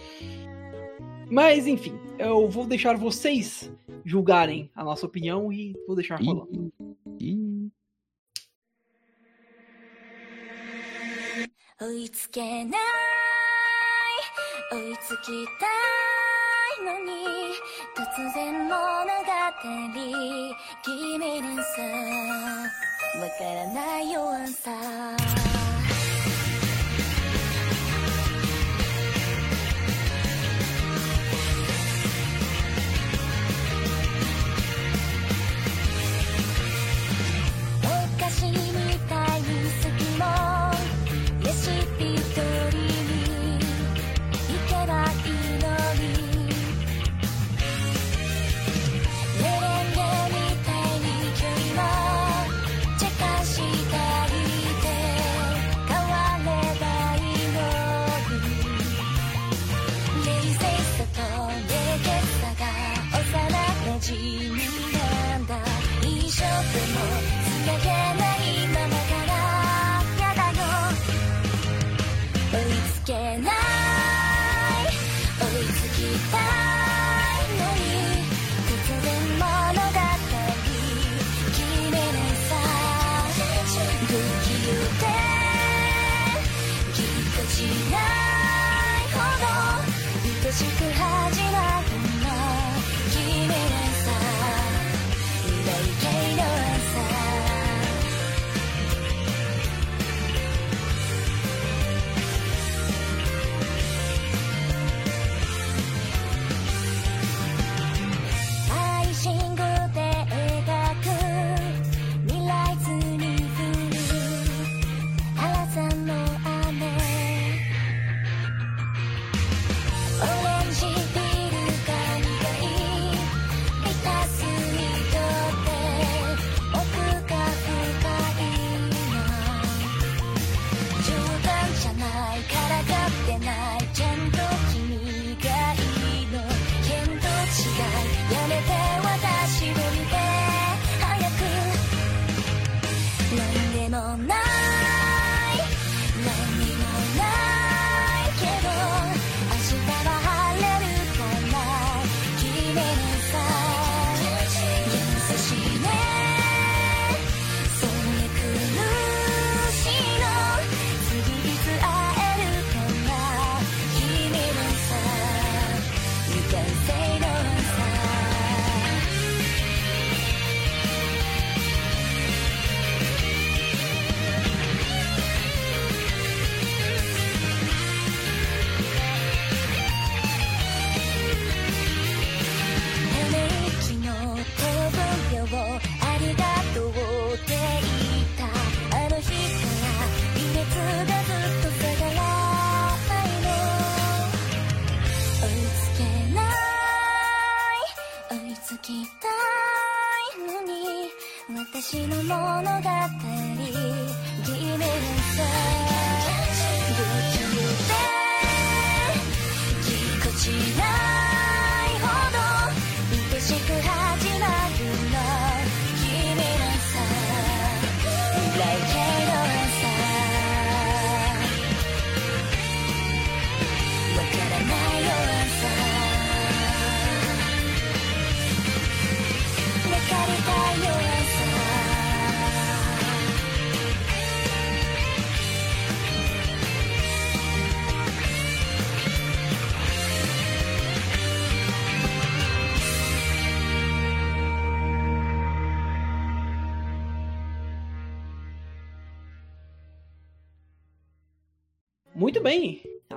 [1.30, 3.72] Mas, enfim, eu vou deixar vocês
[4.04, 6.74] julgarem a nossa opinião e vou deixar Ih, rolando.
[7.20, 7.72] ih.
[11.82, 12.82] 追いつけない
[14.70, 15.66] 追いつきた
[16.82, 17.24] いのに
[17.96, 18.76] 突然物語
[19.62, 20.54] 君に
[21.64, 21.82] さ
[23.18, 24.46] わからないよア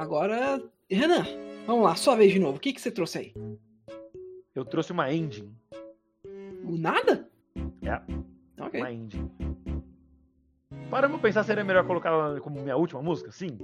[0.07, 1.25] Agora, Renan,
[1.65, 2.55] vamos lá, sua vez de novo.
[2.55, 3.33] O que, que você trouxe aí?
[4.55, 5.53] Eu trouxe uma engine.
[6.63, 7.29] O nada?
[7.81, 8.01] É.
[8.63, 8.79] Ok.
[8.79, 9.29] Uma engine.
[10.89, 13.33] Paramos pra pensar seria melhor colocar ela como minha última música?
[13.33, 13.57] Sim.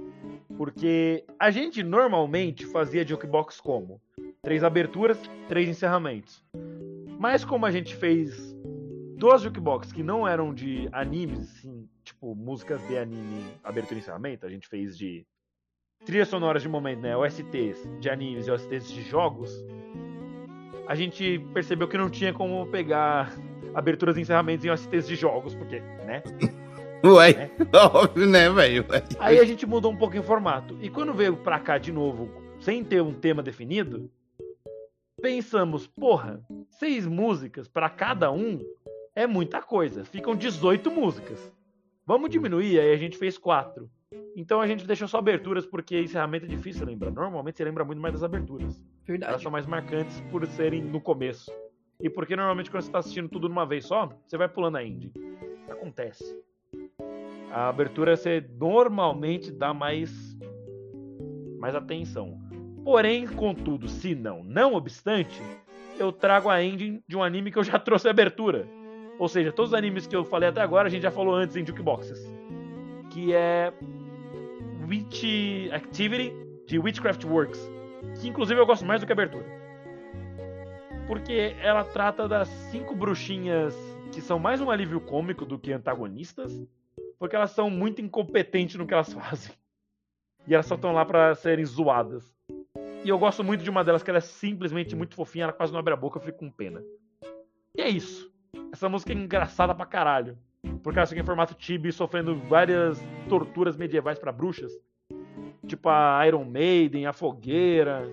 [0.54, 3.98] Porque a gente normalmente fazia jukebox como?
[4.42, 5.18] Três aberturas,
[5.48, 6.44] três encerramentos.
[7.18, 8.54] Mas como a gente fez
[9.16, 14.44] duas jukebox que não eram de animes, assim, tipo músicas de anime, abertura e encerramento,
[14.44, 15.26] a gente fez de
[16.04, 17.16] trilhas sonoras de momento, né?
[17.16, 19.64] OSTs de animes e OSTs de jogos.
[20.86, 23.32] A gente percebeu que não tinha como pegar
[23.74, 26.22] aberturas e encerramentos em OSTs de jogos, porque, né?
[27.04, 27.50] Ué, É.
[27.76, 28.86] óbvio, né, velho?
[29.18, 30.76] Aí a gente mudou um pouco o formato.
[30.80, 32.30] E quando veio pra cá de novo,
[32.60, 34.10] sem ter um tema definido,
[35.20, 36.40] pensamos, porra,
[36.70, 38.60] seis músicas pra cada um
[39.14, 40.04] é muita coisa.
[40.04, 41.52] Ficam 18 músicas.
[42.06, 43.88] Vamos diminuir, aí a gente fez quatro.
[44.36, 47.10] Então a gente deixou só aberturas, porque encerramento é difícil lembrar.
[47.10, 48.64] Normalmente você lembra muito mais das aberturas.
[48.74, 49.42] Elas Verdade.
[49.42, 51.52] são mais marcantes por serem no começo.
[52.00, 54.84] E porque normalmente quando você tá assistindo tudo numa vez só, você vai pulando a
[54.84, 55.12] ending.
[55.68, 56.36] Acontece.
[57.50, 60.36] A abertura você normalmente dá mais
[61.58, 62.38] mais atenção.
[62.84, 65.40] Porém, contudo, se não, não obstante,
[65.98, 68.66] eu trago a ending de um anime que eu já trouxe a abertura.
[69.18, 71.56] Ou seja, todos os animes que eu falei até agora a gente já falou antes
[71.56, 72.18] em Jukeboxes.
[73.10, 73.72] Que é
[74.88, 76.32] Witch Activity
[76.66, 77.60] de Witchcraft Works.
[78.20, 79.44] Que inclusive eu gosto mais do que a abertura.
[81.06, 83.74] Porque ela trata das cinco bruxinhas
[84.12, 86.52] que são mais um alívio cômico do que antagonistas.
[87.18, 89.54] Porque elas são muito incompetentes no que elas fazem.
[90.46, 92.34] E elas só estão lá pra serem zoadas.
[93.04, 95.72] E eu gosto muito de uma delas, que ela é simplesmente muito fofinha, ela quase
[95.72, 96.82] não abre a boca, eu fico com pena.
[97.76, 98.32] E é isso.
[98.72, 100.38] Essa música é engraçada pra caralho.
[100.82, 104.72] Porque ela fica em formato chibi, sofrendo várias torturas medievais pra bruxas.
[105.66, 108.10] Tipo a Iron Maiden, a fogueira,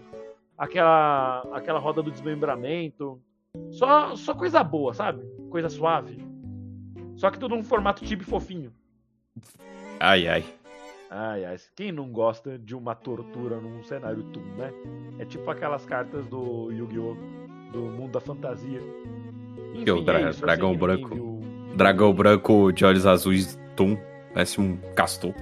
[0.57, 3.21] aquela aquela roda do desmembramento.
[3.71, 5.23] Só, só coisa boa, sabe?
[5.49, 6.17] Coisa suave.
[7.15, 8.71] Só que tudo num formato chibi fofinho.
[9.99, 10.43] Ai, ai.
[11.09, 14.71] Ai, ai, quem não gosta de uma tortura num cenário Toon, né?
[15.19, 17.15] É tipo aquelas cartas do Yu-Gi-Oh!
[17.73, 18.79] do mundo da fantasia.
[19.73, 21.15] Enfim, Que o dra- é isso, dragão que branco.
[21.75, 23.97] Dragão branco de olhos azuis, tum.
[24.33, 25.33] Parece um castor.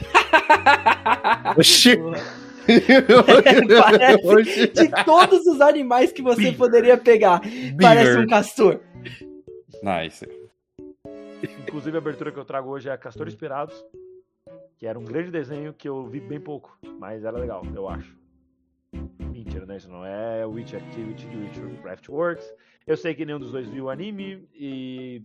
[1.56, 1.98] Oxi!
[3.82, 7.40] Parece de todos os animais que você poderia pegar.
[7.80, 8.80] Parece um castor.
[9.82, 10.28] Nice.
[11.66, 13.74] Inclusive a abertura que eu trago hoje é Castor Inspirados,
[14.76, 18.16] que era um grande desenho que eu vi bem pouco, mas era legal, eu acho.
[18.92, 19.76] Mentira, né?
[19.76, 22.54] Isso não é Witch Activity de Witchcraft Works.
[22.86, 25.20] Eu sei que nenhum dos dois viu o anime e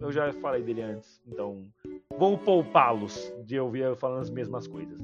[0.00, 1.70] eu já falei dele antes, então
[2.18, 4.98] vou poupá-los de ouvir eu falando as mesmas coisas.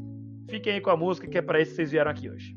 [0.49, 2.57] Fiquem aí com a música que é pra isso que vocês vieram aqui hoje.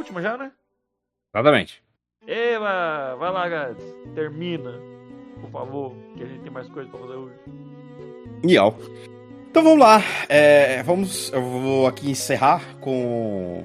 [0.00, 0.50] Última já, né?
[1.34, 1.82] Exatamente.
[2.26, 3.84] Eba, vai lá, Gads.
[4.14, 4.74] Termina,
[5.40, 7.34] por favor, que a gente tem mais coisa pra fazer hoje.
[8.44, 8.76] Miau.
[9.50, 10.02] Então vamos lá.
[10.28, 11.30] É, vamos.
[11.32, 13.64] Eu vou aqui encerrar com.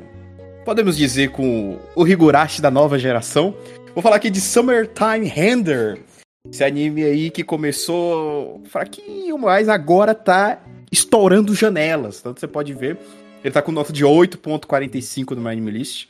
[0.64, 3.56] Podemos dizer com o Higurashi da nova geração.
[3.94, 6.02] Vou falar aqui de Summertime Render.
[6.50, 10.60] Esse anime aí que começou fraquinho, mas agora tá
[10.92, 12.22] estourando janelas.
[12.22, 12.98] Tanto você pode ver.
[13.44, 16.08] Ele tá com nota de 8.45 no My Anime List.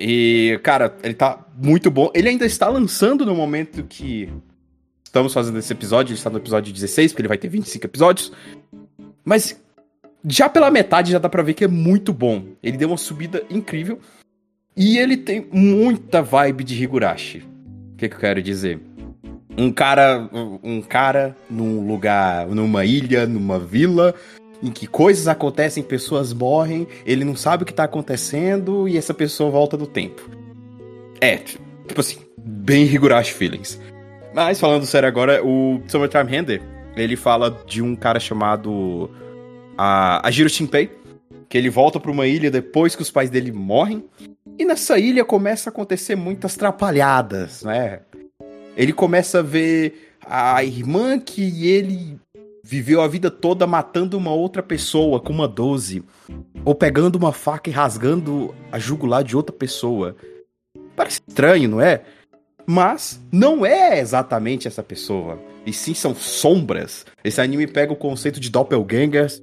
[0.00, 2.10] E, cara, ele tá muito bom.
[2.14, 4.28] Ele ainda está lançando no momento que
[5.04, 6.12] estamos fazendo esse episódio.
[6.12, 8.32] Ele está no episódio 16, porque ele vai ter 25 episódios.
[9.24, 9.60] Mas
[10.26, 12.44] já pela metade já dá pra ver que é muito bom.
[12.62, 13.98] Ele deu uma subida incrível.
[14.76, 17.38] E ele tem muita vibe de Higurashi.
[17.92, 18.80] O que, que eu quero dizer?
[19.56, 20.28] Um cara,
[20.64, 24.12] um cara num lugar, numa ilha, numa vila,
[24.64, 29.12] em que coisas acontecem, pessoas morrem, ele não sabe o que tá acontecendo e essa
[29.12, 30.22] pessoa volta do tempo.
[31.20, 33.78] É, tipo assim, bem Higurashi feelings.
[34.34, 36.62] Mas falando sério agora, o Summertime Render,
[36.96, 39.10] ele fala de um cara chamado
[39.76, 40.90] a, a Jiro Shinpei,
[41.46, 44.02] que ele volta pra uma ilha depois que os pais dele morrem.
[44.58, 48.00] E nessa ilha começa a acontecer muitas trapalhadas, né?
[48.76, 52.18] Ele começa a ver a irmã que ele
[52.64, 56.02] viveu a vida toda matando uma outra pessoa com uma 12.
[56.64, 60.16] Ou pegando uma faca e rasgando a jugular de outra pessoa.
[60.96, 62.02] Parece estranho, não é?
[62.66, 65.38] Mas não é exatamente essa pessoa.
[65.66, 67.04] E sim são sombras.
[67.22, 69.42] Esse anime pega o conceito de doppelgangers.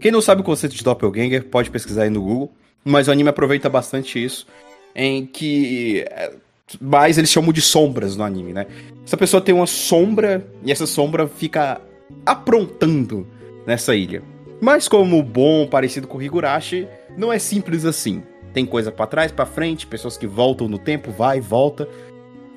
[0.00, 2.52] Quem não sabe o conceito de doppelganger pode pesquisar aí no Google.
[2.84, 4.46] Mas o anime aproveita bastante isso.
[4.94, 6.04] Em que.
[6.08, 6.32] é,
[6.80, 8.66] Mas eles chamam de sombras no anime, né?
[9.04, 11.80] Essa pessoa tem uma sombra e essa sombra fica
[12.24, 13.26] aprontando
[13.66, 14.22] nessa ilha.
[14.60, 16.86] Mas como bom, parecido com Higurashi,
[17.16, 18.22] não é simples assim.
[18.52, 21.88] Tem coisa pra trás, pra frente, pessoas que voltam no tempo, vai e volta.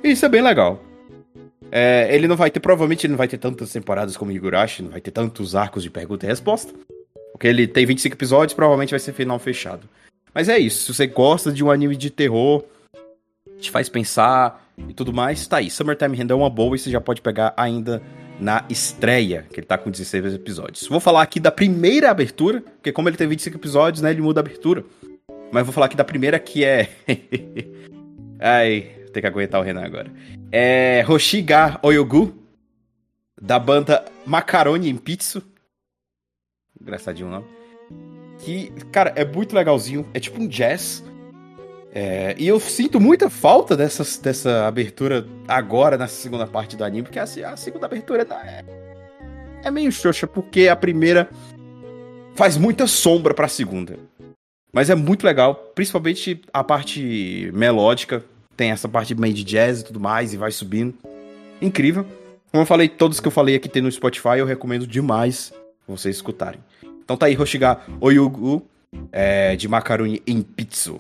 [0.04, 0.82] Isso é bem legal.
[1.72, 5.02] É, ele não vai ter, provavelmente não vai ter tantas temporadas como Higurashi, não vai
[5.02, 6.74] ter tantos arcos de pergunta e resposta.
[7.32, 9.88] Porque ele tem 25 episódios, provavelmente vai ser final fechado.
[10.34, 12.64] Mas é isso, se você gosta de um anime de terror,
[13.60, 15.70] te faz pensar e tudo mais, tá aí.
[15.70, 18.02] Summertime Render é uma boa e você já pode pegar ainda
[18.40, 20.88] na estreia, que ele tá com 16 episódios.
[20.88, 24.40] Vou falar aqui da primeira abertura, porque como ele tem 25 episódios, né, ele muda
[24.40, 24.84] a abertura.
[25.52, 26.90] Mas vou falar aqui da primeira que é...
[28.40, 28.82] Ai,
[29.14, 30.12] tem que aguentar o Renan agora.
[30.52, 32.34] É Hoshiga Oyogu,
[33.40, 35.42] da banda Macaroni em Pizza.
[36.82, 37.46] Engraçadinho o nome.
[38.40, 40.06] Que, cara, é muito legalzinho.
[40.14, 41.04] É tipo um jazz.
[41.96, 47.04] É, e eu sinto muita falta dessas, dessa abertura agora, nessa segunda parte do anime,
[47.04, 48.66] porque a, a segunda abertura é,
[49.64, 51.30] é meio xoxa, porque a primeira
[52.36, 54.00] faz muita sombra pra segunda.
[54.72, 58.26] Mas é muito legal, principalmente a parte melódica.
[58.58, 60.96] Tem essa parte meio de jazz e tudo mais, e vai subindo.
[61.62, 62.08] Incrível.
[62.52, 65.54] Como eu falei, todos que eu falei aqui tem no Spotify, eu recomendo demais
[65.88, 66.60] vocês escutarem.
[67.04, 68.66] Então tá aí, Hoshiga Oyugu,
[69.12, 70.94] é, de macaroni em pizza.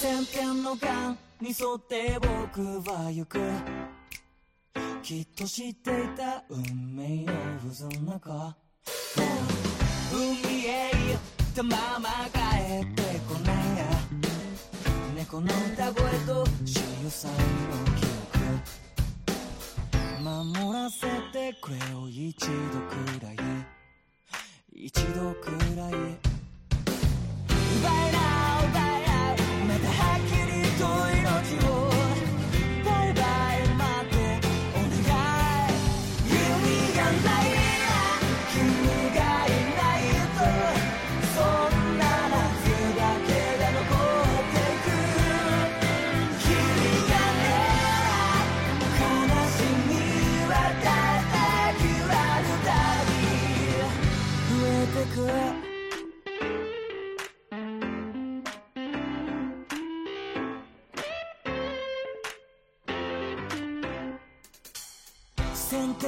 [0.00, 3.38] 先見「のがに沿って僕は行く」
[5.02, 8.56] きっと知っていた運命の渦の中。
[10.12, 11.20] 海へ行っ
[11.54, 12.38] たまま帰
[12.82, 13.84] ってこないや。
[15.16, 17.34] 猫の歌声と潮騒の
[17.96, 18.28] 記憶。
[20.22, 22.46] 守らせてくれよ一度
[22.88, 23.36] くらい
[24.72, 25.98] 一度くらい奪
[27.90, 28.47] いない。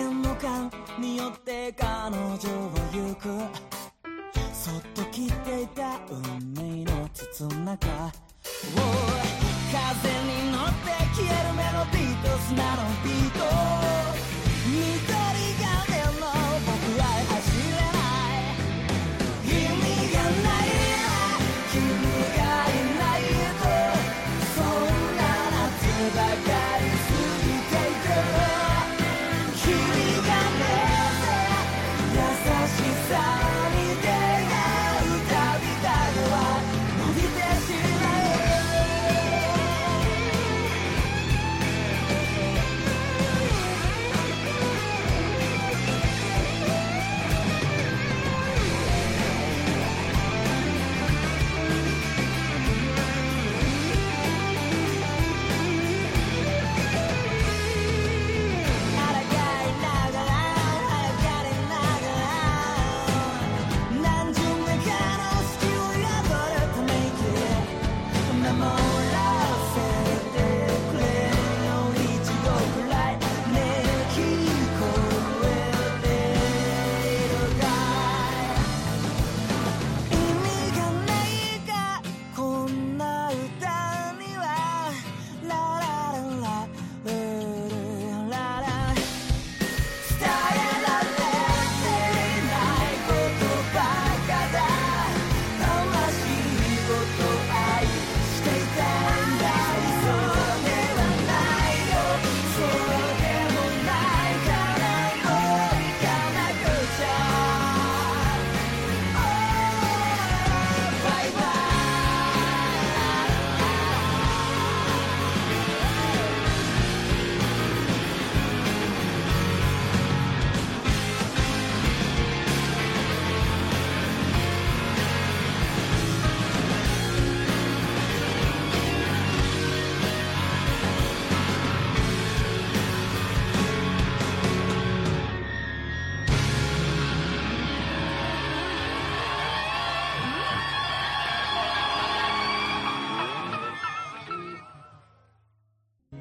[0.01, 2.39] 線の感によって彼女は
[2.91, 3.29] 行く。
[4.53, 7.87] そっと切っていた運命の筒の中。
[7.87, 8.91] Oh
[9.71, 13.80] 風に乗って消えるメロディーと砂のビート。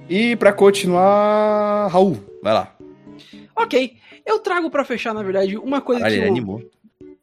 [0.09, 2.75] E pra continuar, Raul, vai lá.
[3.55, 3.93] Ok,
[4.25, 6.61] eu trago pra fechar, na verdade, uma coisa Caralho, que ele o, animou.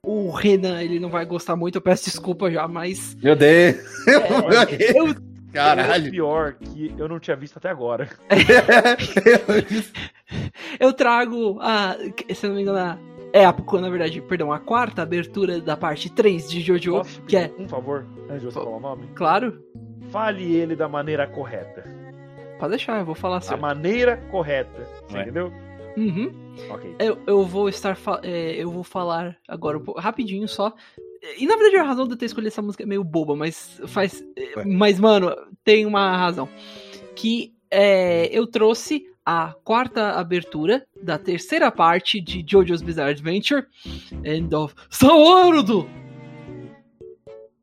[0.05, 3.17] o Renan ele não vai gostar muito, eu peço desculpa já, mas.
[3.23, 3.77] Meu Deus.
[4.95, 5.15] Eu, É
[5.59, 6.11] Caralho.
[6.11, 8.11] pior que eu não tinha visto até agora.
[10.79, 11.97] eu trago a.
[12.35, 12.99] Se eu não me engano, a-
[13.33, 17.37] é a, na verdade, perdão, a quarta abertura da parte 3 de Jojo, Posso que
[17.39, 19.09] é, um favor, antes de você falar o nome?
[19.15, 19.59] claro,
[20.11, 21.85] Fale ele da maneira correta.
[22.59, 23.61] Pode deixar, eu vou falar A certo.
[23.61, 24.87] maneira correta.
[25.09, 25.23] Você Ué.
[25.23, 25.53] entendeu?
[25.97, 26.31] Uhum.
[26.70, 26.95] Ok.
[26.99, 27.97] Eu, eu vou estar.
[27.97, 30.74] fa- é, eu vou falar agora um pouco- rapidinho só.
[31.39, 33.81] E na verdade a razão de eu ter escolhido essa música é meio boba, mas
[33.87, 34.23] faz.
[34.37, 34.65] é, Ué.
[34.66, 35.35] Mas, mano,
[35.65, 36.49] tem uma razão.
[37.15, 43.66] Que é, eu trouxe a quarta abertura da terceira parte de JoJo's Bizarre Adventure
[44.24, 45.89] End of Sawarudo!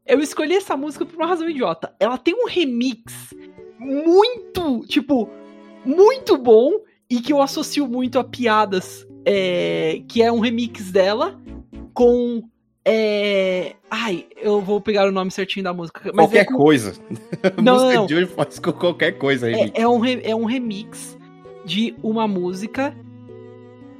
[0.06, 1.95] Eu escolhi essa música por uma razão idiota.
[1.99, 3.34] Ela tem um remix
[3.84, 5.30] muito, tipo,
[5.85, 6.72] muito bom
[7.10, 9.07] e que eu associo muito a piadas.
[9.26, 11.39] é, que é um remix dela
[11.93, 12.43] com.
[12.85, 16.01] é, ai, eu vou pegar o nome certinho da música.
[16.14, 16.93] Mas qualquer é com- coisa.
[17.61, 19.49] Não, música não, de hoje faz com qualquer coisa.
[19.49, 21.18] É, é um, re- é um remix
[21.65, 22.93] de uma música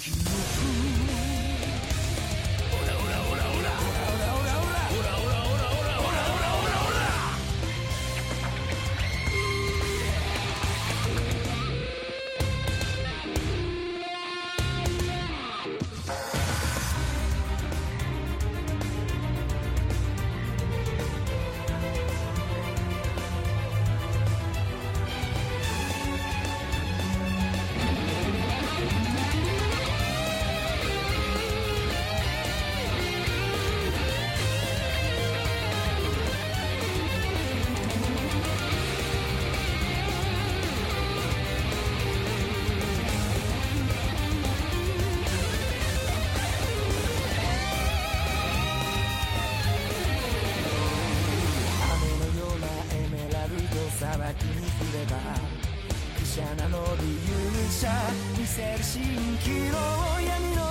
[58.53, 59.01] せる蜃
[59.39, 59.77] 気楼
[60.21, 60.61] 闇の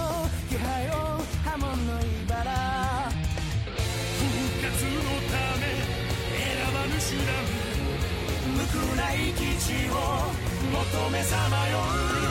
[0.49, 2.47] 気配を波紋の茨。
[4.07, 4.31] 復
[4.63, 5.67] 活のため
[6.39, 7.35] 選ばぬ手段。
[8.55, 9.95] 無垢な生き地を
[10.71, 11.73] 求めさまよ
[12.19, 12.22] う。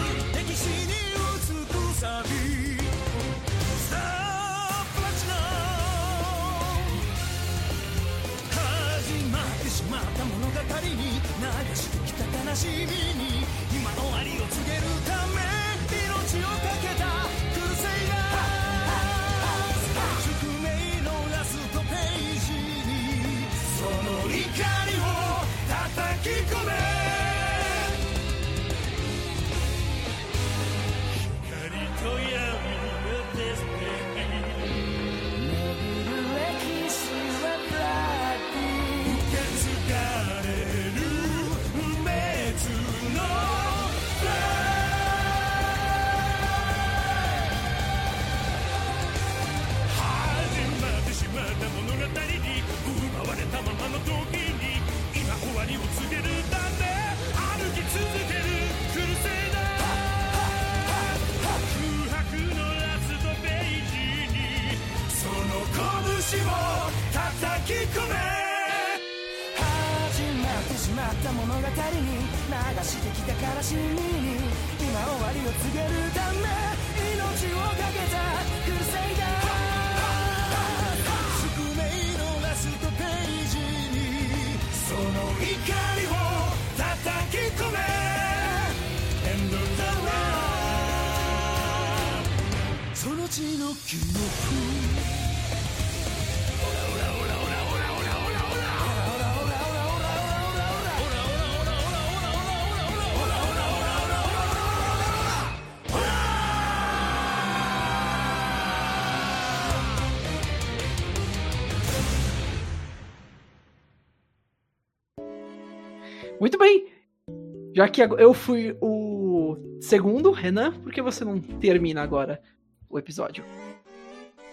[117.73, 122.41] Já que eu fui o segundo, Renan, por que você não termina agora
[122.89, 123.45] o episódio?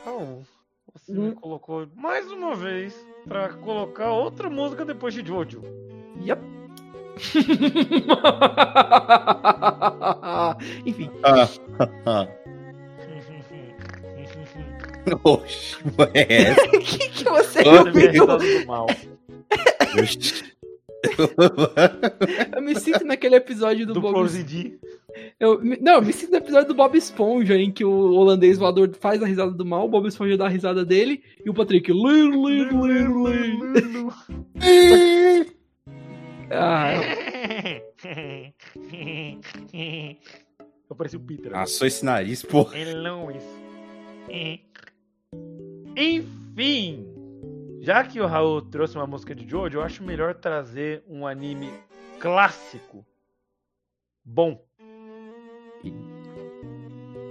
[0.05, 0.45] Raul,
[0.93, 1.31] você Hum.
[1.31, 2.95] me colocou mais uma vez
[3.27, 5.62] pra colocar outra música depois de Jojo.
[6.23, 6.40] Yep.
[10.86, 11.11] Enfim.
[15.24, 15.77] Oxi,
[16.15, 16.69] é essa?
[16.78, 18.27] que, que você ouviu?
[22.55, 24.79] Eu me sinto naquele episódio do, Do Bob D.
[25.41, 28.91] Eu, não, eu me sinto no episódio do Bob Esponja, em que o holandês voador
[28.95, 31.91] faz a risada do mal, o Bob Esponja dá a risada dele, e o Patrick.
[36.51, 36.95] Ah,
[40.89, 41.55] Eu pareci o Peter.
[41.55, 42.79] Assou esse nariz, porra.
[42.79, 43.59] Hello, isso.
[45.95, 47.07] Enfim,
[47.81, 51.73] já que o Raul trouxe uma música de Jojo, eu acho melhor trazer um anime
[52.19, 53.07] clássico,
[54.25, 54.65] bom.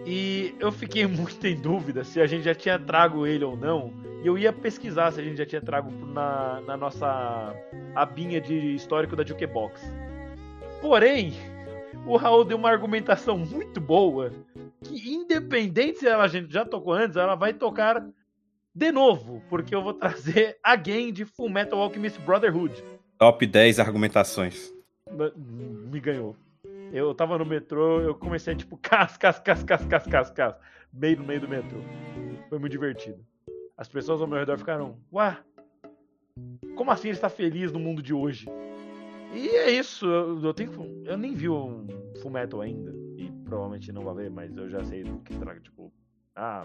[0.05, 3.91] E eu fiquei muito em dúvida se a gente já tinha trago ele ou não.
[4.23, 7.53] E eu ia pesquisar se a gente já tinha trago na, na nossa
[7.93, 9.81] abinha de histórico da Jukebox.
[10.81, 11.33] Porém,
[12.05, 14.31] o Raul deu uma argumentação muito boa
[14.83, 18.07] que independente se ela, a gente já tocou antes, ela vai tocar
[18.77, 22.83] de novo, porque eu vou trazer Again de Full Metal Alchemist Brotherhood.
[23.17, 24.71] Top 10 argumentações.
[25.47, 26.35] Me ganhou.
[26.93, 30.55] Eu tava no metrô, eu comecei tipo cas, cas, cas, cas, cas, cas, cas,
[30.93, 31.79] meio no meio do metrô.
[32.49, 33.17] Foi muito divertido.
[33.75, 35.35] As pessoas ao meu redor ficaram, ué,
[36.75, 38.47] como assim ele está feliz no mundo de hoje?
[39.33, 40.71] E é isso, eu, eu tenho,
[41.03, 41.83] eu nem vi o
[42.21, 45.39] Full Metal ainda, e provavelmente não vou ver, mas eu já sei do que se
[45.39, 45.91] trata, tipo,
[46.37, 46.63] ah,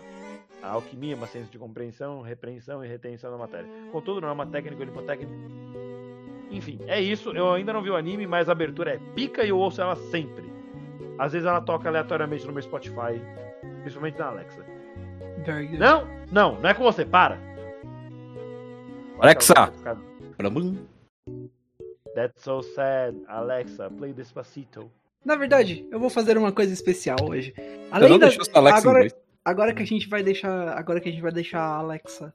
[0.62, 3.68] a alquimia é uma ciência de compreensão, repreensão e retenção da matéria.
[3.90, 5.32] Contudo, não é uma técnica ou hipotécnica.
[6.50, 7.30] Enfim, é isso.
[7.30, 9.96] Eu ainda não vi o anime, mas a abertura é pica e eu ouço ela
[9.96, 10.52] sempre.
[11.18, 13.20] Às vezes ela toca aleatoriamente no meu Spotify,
[13.80, 14.64] principalmente na Alexa.
[15.44, 15.78] very good.
[15.78, 17.38] Não, não, não é com você, para!
[19.18, 19.72] Alexa!
[22.14, 23.16] That's so sad.
[23.26, 24.90] Alexa, play Despacito.
[25.24, 27.54] Na verdade, eu vou fazer uma coisa especial hoje.
[27.90, 29.21] Além não da, deixou sua Alexa em agora, inglês.
[29.44, 32.32] Agora que a gente vai deixar, agora que a gente vai deixar a Alexa,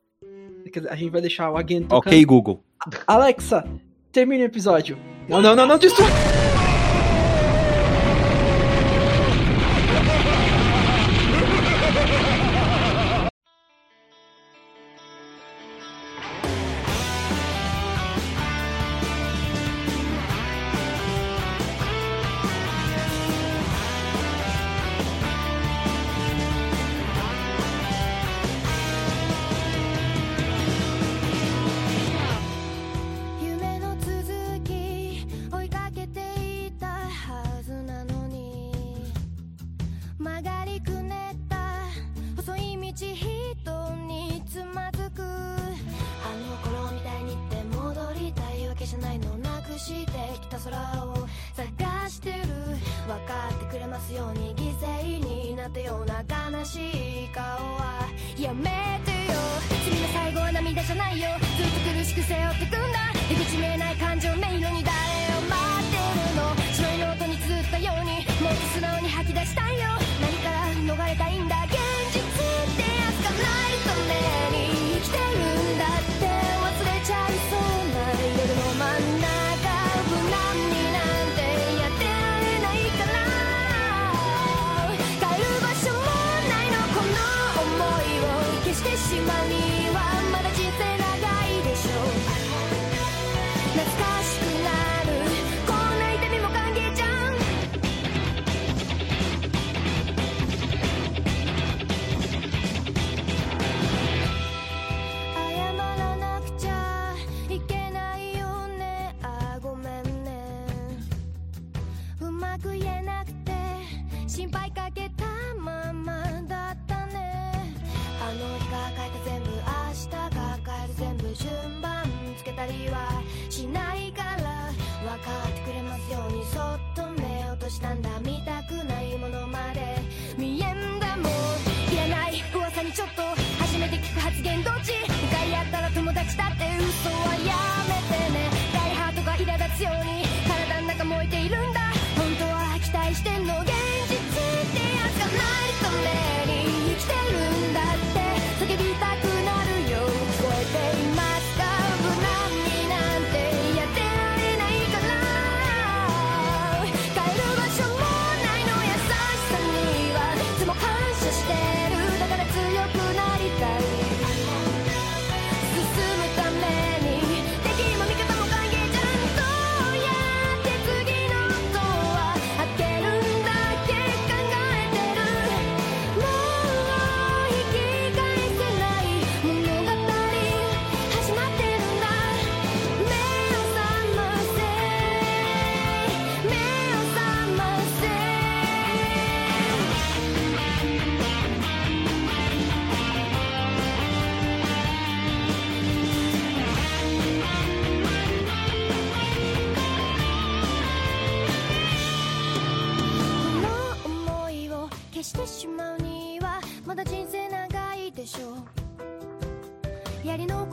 [0.71, 2.13] quer dizer, a gente vai deixar o Agent tocando.
[2.13, 2.63] Ok, Google.
[3.05, 3.65] Alexa,
[4.11, 4.97] termine o episódio.
[5.27, 6.36] Não, não, não, não destrua.「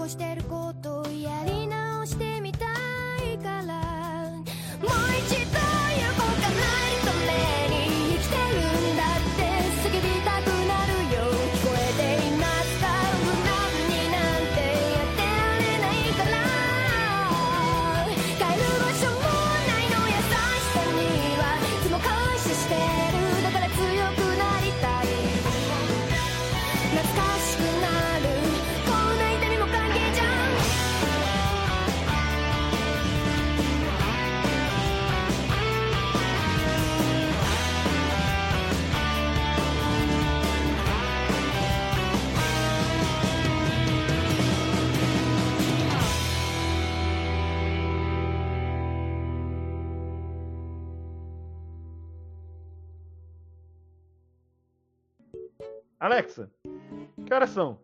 [0.08, 0.43] してる
[57.34, 57.76] caras são.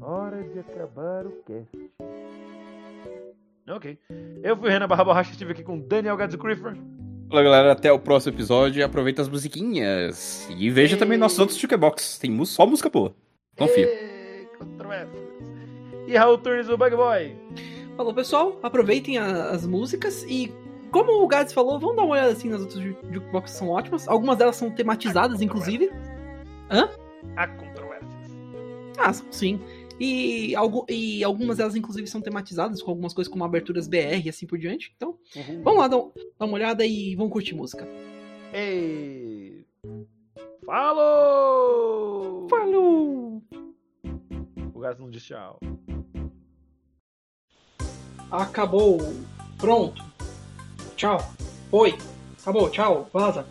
[0.00, 1.90] Hora de acabar o cast.
[3.68, 3.98] Ok.
[4.44, 6.76] Eu fui Renan Barra Borracha, estive aqui com Daniel Gadzo Creeper.
[7.28, 7.72] Galera.
[7.72, 8.84] Até o próximo episódio.
[8.84, 10.48] Aproveita as musiquinhas.
[10.56, 10.98] E veja e...
[10.98, 12.20] também nossos outros jukebox.
[12.20, 13.12] Tem só música boa.
[13.58, 13.88] Confia.
[13.88, 14.46] E...
[16.06, 17.36] e Raul Turnes, o Bug Boy.
[17.96, 18.56] Falou, pessoal.
[18.62, 20.54] Aproveitem a, as músicas e
[20.92, 24.06] como o Gads falou, vamos dar uma olhada assim nas outras jukeboxes são ótimas.
[24.06, 25.90] Algumas delas são tematizadas, inclusive.
[26.70, 26.88] Hã?
[27.36, 27.71] Ah, Acontece
[29.02, 29.60] passam, sim.
[29.98, 34.28] E, algo, e algumas delas, inclusive, são tematizadas com algumas coisas como aberturas BR e
[34.28, 34.92] assim por diante.
[34.96, 35.62] Então, uhum.
[35.62, 35.98] vamos lá dar,
[36.38, 37.86] dar uma olhada e vamos curtir música.
[38.52, 39.64] Ei!
[40.64, 42.48] Falou!
[42.48, 43.42] Falou!
[44.74, 45.60] O gás não disse tchau.
[48.30, 48.98] Acabou.
[49.58, 50.02] Pronto.
[50.96, 51.18] Tchau.
[51.70, 51.96] Foi.
[52.40, 52.70] Acabou.
[52.70, 53.08] Tchau.
[53.12, 53.46] Vaza.